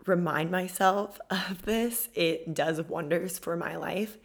remind 0.06 0.50
myself 0.50 1.20
of 1.30 1.62
this, 1.64 2.08
it 2.14 2.54
does 2.54 2.82
wonders 2.82 3.38
for 3.38 3.56
my 3.56 3.76
life. 3.76 4.18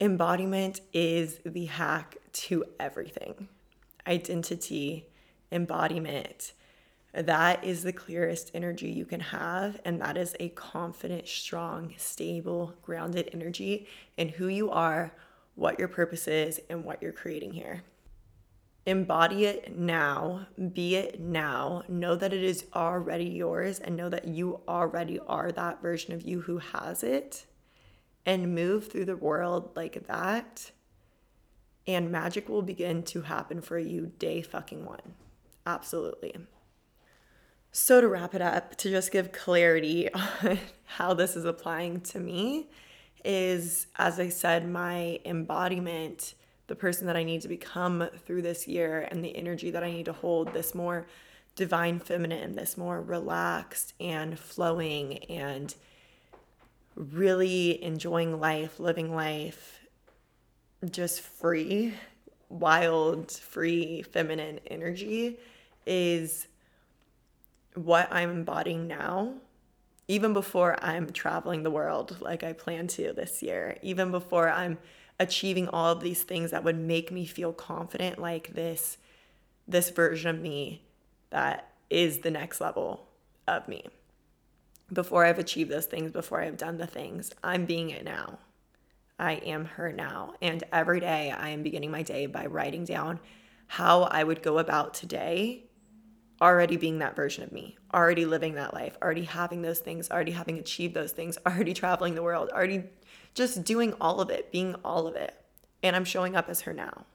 Embodiment 0.00 0.80
is 0.92 1.40
the 1.44 1.66
hack 1.66 2.16
to 2.32 2.64
everything 2.78 3.48
identity, 4.06 5.06
embodiment. 5.52 6.52
That 7.12 7.62
is 7.64 7.82
the 7.82 7.92
clearest 7.92 8.50
energy 8.54 8.90
you 8.90 9.04
can 9.04 9.20
have. 9.20 9.80
And 9.84 10.00
that 10.00 10.16
is 10.16 10.34
a 10.40 10.48
confident, 10.50 11.28
strong, 11.28 11.94
stable, 11.96 12.74
grounded 12.82 13.30
energy 13.32 13.88
in 14.16 14.28
who 14.28 14.48
you 14.48 14.70
are, 14.70 15.12
what 15.54 15.78
your 15.78 15.88
purpose 15.88 16.26
is, 16.28 16.60
and 16.70 16.84
what 16.84 17.02
you're 17.02 17.12
creating 17.12 17.52
here. 17.52 17.82
Embody 18.86 19.44
it 19.44 19.76
now, 19.76 20.46
be 20.72 20.96
it 20.96 21.20
now. 21.20 21.82
Know 21.88 22.16
that 22.16 22.32
it 22.32 22.42
is 22.42 22.64
already 22.74 23.24
yours 23.26 23.78
and 23.78 23.96
know 23.96 24.08
that 24.08 24.26
you 24.26 24.60
already 24.66 25.18
are 25.20 25.52
that 25.52 25.82
version 25.82 26.14
of 26.14 26.22
you 26.22 26.40
who 26.40 26.58
has 26.58 27.02
it. 27.02 27.46
And 28.26 28.54
move 28.54 28.90
through 28.90 29.06
the 29.06 29.16
world 29.16 29.70
like 29.76 30.06
that. 30.06 30.70
And 31.86 32.12
magic 32.12 32.48
will 32.48 32.62
begin 32.62 33.02
to 33.04 33.22
happen 33.22 33.60
for 33.60 33.78
you 33.78 34.12
day 34.18 34.42
fucking 34.42 34.84
one. 34.84 35.14
Absolutely. 35.66 36.36
So, 37.72 38.00
to 38.00 38.08
wrap 38.08 38.34
it 38.34 38.42
up, 38.42 38.76
to 38.76 38.90
just 38.90 39.12
give 39.12 39.32
clarity 39.32 40.12
on 40.14 40.58
how 40.84 41.14
this 41.14 41.36
is 41.36 41.44
applying 41.44 42.00
to 42.00 42.18
me, 42.18 42.68
is 43.24 43.86
as 43.96 44.18
I 44.18 44.28
said, 44.28 44.68
my 44.68 45.20
embodiment 45.24 46.34
the 46.70 46.76
person 46.76 47.08
that 47.08 47.16
I 47.16 47.24
need 47.24 47.40
to 47.40 47.48
become 47.48 48.08
through 48.24 48.42
this 48.42 48.68
year 48.68 49.08
and 49.10 49.24
the 49.24 49.36
energy 49.36 49.72
that 49.72 49.82
I 49.82 49.90
need 49.90 50.04
to 50.04 50.12
hold, 50.12 50.54
this 50.54 50.72
more 50.72 51.04
divine 51.56 51.98
feminine, 51.98 52.54
this 52.54 52.78
more 52.78 53.02
relaxed 53.02 53.92
and 53.98 54.38
flowing 54.38 55.18
and 55.24 55.74
really 56.94 57.82
enjoying 57.82 58.38
life, 58.38 58.78
living 58.78 59.12
life 59.12 59.80
just 60.88 61.22
free, 61.22 61.94
wild, 62.48 63.32
free, 63.32 64.02
feminine 64.02 64.60
energy 64.68 65.40
is 65.86 66.46
what 67.74 68.06
I'm 68.12 68.30
embodying 68.30 68.86
now. 68.86 69.34
Even 70.06 70.32
before 70.32 70.76
I'm 70.84 71.10
traveling 71.10 71.64
the 71.64 71.70
world 71.72 72.18
like 72.20 72.44
I 72.44 72.52
plan 72.52 72.86
to 72.86 73.12
this 73.12 73.42
year, 73.42 73.76
even 73.82 74.12
before 74.12 74.48
I'm 74.48 74.78
achieving 75.20 75.68
all 75.68 75.92
of 75.92 76.00
these 76.00 76.22
things 76.22 76.50
that 76.50 76.64
would 76.64 76.78
make 76.78 77.12
me 77.12 77.26
feel 77.26 77.52
confident 77.52 78.18
like 78.18 78.54
this 78.54 78.96
this 79.68 79.90
version 79.90 80.30
of 80.30 80.40
me 80.40 80.82
that 81.28 81.70
is 81.90 82.18
the 82.18 82.30
next 82.30 82.60
level 82.60 83.06
of 83.46 83.68
me. 83.68 83.84
Before 84.92 85.24
i've 85.24 85.38
achieved 85.38 85.70
those 85.70 85.86
things 85.86 86.10
before 86.10 86.40
i've 86.40 86.56
done 86.56 86.78
the 86.78 86.86
things 86.86 87.30
i'm 87.44 87.66
being 87.66 87.90
it 87.90 88.02
now. 88.02 88.38
I 89.18 89.34
am 89.34 89.66
her 89.66 89.92
now. 89.92 90.34
And 90.40 90.64
every 90.72 90.98
day 90.98 91.30
i 91.30 91.50
am 91.50 91.62
beginning 91.62 91.90
my 91.92 92.02
day 92.02 92.26
by 92.26 92.46
writing 92.46 92.84
down 92.84 93.20
how 93.66 94.02
i 94.04 94.24
would 94.24 94.42
go 94.42 94.58
about 94.58 94.94
today 94.94 95.66
already 96.40 96.78
being 96.78 97.00
that 97.00 97.14
version 97.14 97.44
of 97.44 97.52
me 97.52 97.76
already 97.92 98.24
living 98.24 98.54
that 98.54 98.72
life 98.72 98.96
already 99.02 99.24
having 99.24 99.60
those 99.60 99.78
things 99.78 100.10
already 100.10 100.32
having 100.32 100.58
achieved 100.58 100.94
those 100.94 101.12
things 101.12 101.38
already 101.46 101.74
traveling 101.74 102.14
the 102.14 102.22
world 102.22 102.48
already 102.48 102.84
just 103.34 103.64
doing 103.64 103.94
all 104.00 104.20
of 104.20 104.30
it, 104.30 104.50
being 104.52 104.74
all 104.84 105.06
of 105.06 105.14
it. 105.16 105.34
And 105.82 105.96
I'm 105.96 106.04
showing 106.04 106.36
up 106.36 106.48
as 106.48 106.62
her 106.62 106.72
now. 106.72 107.06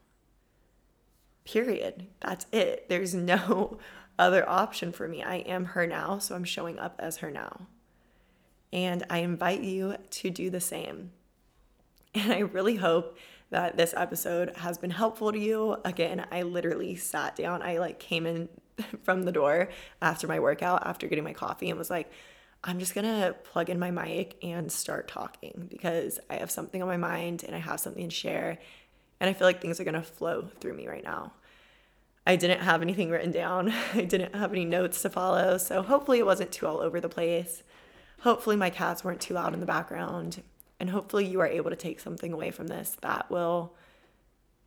Period. 1.44 2.06
That's 2.20 2.46
it. 2.52 2.88
There's 2.88 3.14
no 3.34 3.78
other 4.18 4.48
option 4.48 4.92
for 4.92 5.06
me. 5.06 5.22
I 5.22 5.36
am 5.36 5.66
her 5.66 5.86
now, 5.86 6.18
so 6.18 6.34
I'm 6.34 6.44
showing 6.44 6.78
up 6.78 6.96
as 6.98 7.18
her 7.18 7.30
now. 7.30 7.66
And 8.72 9.04
I 9.08 9.18
invite 9.18 9.62
you 9.62 9.96
to 10.10 10.30
do 10.30 10.50
the 10.50 10.60
same. 10.60 11.12
And 12.14 12.32
I 12.32 12.38
really 12.38 12.76
hope 12.76 13.18
that 13.50 13.76
this 13.76 13.94
episode 13.96 14.56
has 14.56 14.78
been 14.78 14.90
helpful 14.90 15.32
to 15.32 15.38
you. 15.38 15.76
Again, 15.84 16.26
I 16.32 16.42
literally 16.42 16.96
sat 16.96 17.36
down. 17.36 17.62
I 17.62 17.78
like 17.78 17.98
came 17.98 18.26
in 18.26 18.48
from 19.02 19.22
the 19.22 19.32
door 19.32 19.68
after 20.02 20.26
my 20.26 20.40
workout, 20.40 20.86
after 20.86 21.06
getting 21.06 21.24
my 21.24 21.32
coffee, 21.32 21.70
and 21.70 21.78
was 21.78 21.90
like, 21.90 22.10
I'm 22.68 22.80
just 22.80 22.96
gonna 22.96 23.34
plug 23.44 23.70
in 23.70 23.78
my 23.78 23.92
mic 23.92 24.36
and 24.42 24.70
start 24.72 25.06
talking 25.06 25.68
because 25.70 26.18
I 26.28 26.34
have 26.36 26.50
something 26.50 26.82
on 26.82 26.88
my 26.88 26.96
mind 26.96 27.44
and 27.44 27.54
I 27.54 27.60
have 27.60 27.78
something 27.78 28.08
to 28.08 28.14
share. 28.14 28.58
And 29.20 29.30
I 29.30 29.34
feel 29.34 29.46
like 29.46 29.62
things 29.62 29.78
are 29.78 29.84
gonna 29.84 30.02
flow 30.02 30.48
through 30.60 30.74
me 30.74 30.88
right 30.88 31.04
now. 31.04 31.32
I 32.26 32.34
didn't 32.34 32.62
have 32.62 32.82
anything 32.82 33.08
written 33.08 33.30
down, 33.30 33.72
I 33.94 34.02
didn't 34.02 34.34
have 34.34 34.50
any 34.50 34.64
notes 34.64 35.00
to 35.02 35.10
follow. 35.10 35.58
So 35.58 35.80
hopefully 35.80 36.18
it 36.18 36.26
wasn't 36.26 36.50
too 36.50 36.66
all 36.66 36.80
over 36.80 37.00
the 37.00 37.08
place. 37.08 37.62
Hopefully 38.20 38.56
my 38.56 38.70
cats 38.70 39.04
weren't 39.04 39.20
too 39.20 39.34
loud 39.34 39.54
in 39.54 39.60
the 39.60 39.66
background. 39.66 40.42
And 40.80 40.90
hopefully 40.90 41.24
you 41.24 41.40
are 41.40 41.46
able 41.46 41.70
to 41.70 41.76
take 41.76 42.00
something 42.00 42.32
away 42.32 42.50
from 42.50 42.66
this 42.66 42.96
that 43.00 43.30
will 43.30 43.74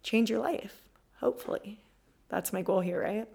change 0.04 0.30
your 0.30 0.40
life. 0.40 0.84
Hopefully. 1.20 1.82
That's 2.30 2.54
my 2.54 2.62
goal 2.62 2.80
here, 2.80 3.02
right? 3.02 3.28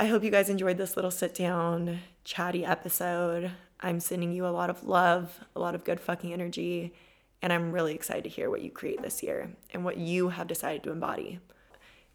I 0.00 0.06
hope 0.06 0.24
you 0.24 0.30
guys 0.30 0.50
enjoyed 0.50 0.76
this 0.76 0.96
little 0.96 1.12
sit 1.12 1.36
down, 1.36 2.00
chatty 2.24 2.64
episode. 2.64 3.52
I'm 3.78 4.00
sending 4.00 4.32
you 4.32 4.44
a 4.44 4.48
lot 4.48 4.68
of 4.68 4.82
love, 4.82 5.38
a 5.54 5.60
lot 5.60 5.76
of 5.76 5.84
good 5.84 6.00
fucking 6.00 6.32
energy, 6.32 6.92
and 7.40 7.52
I'm 7.52 7.70
really 7.70 7.94
excited 7.94 8.24
to 8.24 8.28
hear 8.28 8.50
what 8.50 8.62
you 8.62 8.72
create 8.72 9.02
this 9.02 9.22
year 9.22 9.50
and 9.72 9.84
what 9.84 9.96
you 9.96 10.30
have 10.30 10.48
decided 10.48 10.82
to 10.82 10.90
embody. 10.90 11.38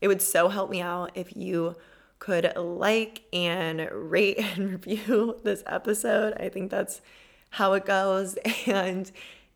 It 0.02 0.10
would 0.10 0.22
so 0.22 0.50
help 0.50 0.70
me 0.70 0.82
out 0.82 1.12
if 1.16 1.38
you 1.38 1.78
could 2.20 2.52
like 2.58 3.22
and 3.32 3.88
rate 3.92 4.40
and 4.58 4.72
review 4.72 5.40
this 5.44 5.64
episode. 5.66 6.34
I 6.34 6.50
think 6.50 6.72
that's 6.72 7.00
how 7.52 7.74
it 7.74 7.86
goes. 7.86 8.38
And 8.68 9.10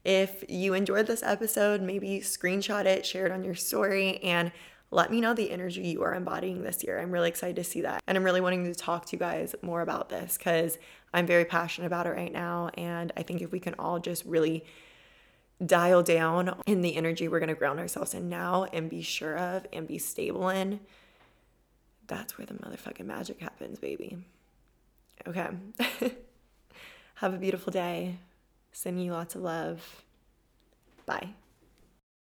if 0.05 0.45
you 0.47 0.73
enjoyed 0.73 1.07
this 1.07 1.23
episode, 1.23 1.81
maybe 1.81 2.19
screenshot 2.19 2.85
it, 2.85 3.05
share 3.05 3.25
it 3.25 3.31
on 3.31 3.43
your 3.43 3.55
story, 3.55 4.17
and 4.23 4.51
let 4.93 5.11
me 5.11 5.21
know 5.21 5.33
the 5.33 5.51
energy 5.51 5.81
you 5.81 6.03
are 6.03 6.13
embodying 6.13 6.63
this 6.63 6.83
year. 6.83 6.99
I'm 6.99 7.11
really 7.11 7.29
excited 7.29 7.55
to 7.57 7.63
see 7.63 7.81
that. 7.81 8.01
And 8.07 8.17
I'm 8.17 8.23
really 8.23 8.41
wanting 8.41 8.65
to 8.65 8.75
talk 8.75 9.05
to 9.07 9.15
you 9.15 9.19
guys 9.19 9.55
more 9.61 9.81
about 9.81 10.09
this 10.09 10.37
because 10.37 10.77
I'm 11.13 11.25
very 11.25 11.45
passionate 11.45 11.87
about 11.87 12.05
it 12.05 12.11
right 12.11 12.31
now. 12.31 12.69
And 12.75 13.11
I 13.17 13.23
think 13.23 13.41
if 13.41 13.51
we 13.51 13.59
can 13.59 13.75
all 13.79 13.99
just 13.99 14.23
really 14.25 14.63
dial 15.65 16.03
down 16.03 16.61
in 16.65 16.81
the 16.81 16.95
energy 16.95 17.27
we're 17.27 17.39
going 17.39 17.47
to 17.47 17.55
ground 17.55 17.79
ourselves 17.79 18.13
in 18.13 18.27
now 18.27 18.65
and 18.73 18.89
be 18.89 19.01
sure 19.01 19.37
of 19.37 19.65
and 19.73 19.87
be 19.87 19.97
stable 19.97 20.49
in, 20.49 20.79
that's 22.07 22.37
where 22.37 22.45
the 22.45 22.53
motherfucking 22.53 23.05
magic 23.05 23.39
happens, 23.39 23.79
baby. 23.79 24.17
Okay. 25.27 25.47
Have 27.15 27.33
a 27.33 27.37
beautiful 27.37 27.71
day. 27.71 28.19
Sending 28.71 29.05
you 29.05 29.13
lots 29.13 29.35
of 29.35 29.41
love. 29.41 30.03
Bye. 31.05 31.29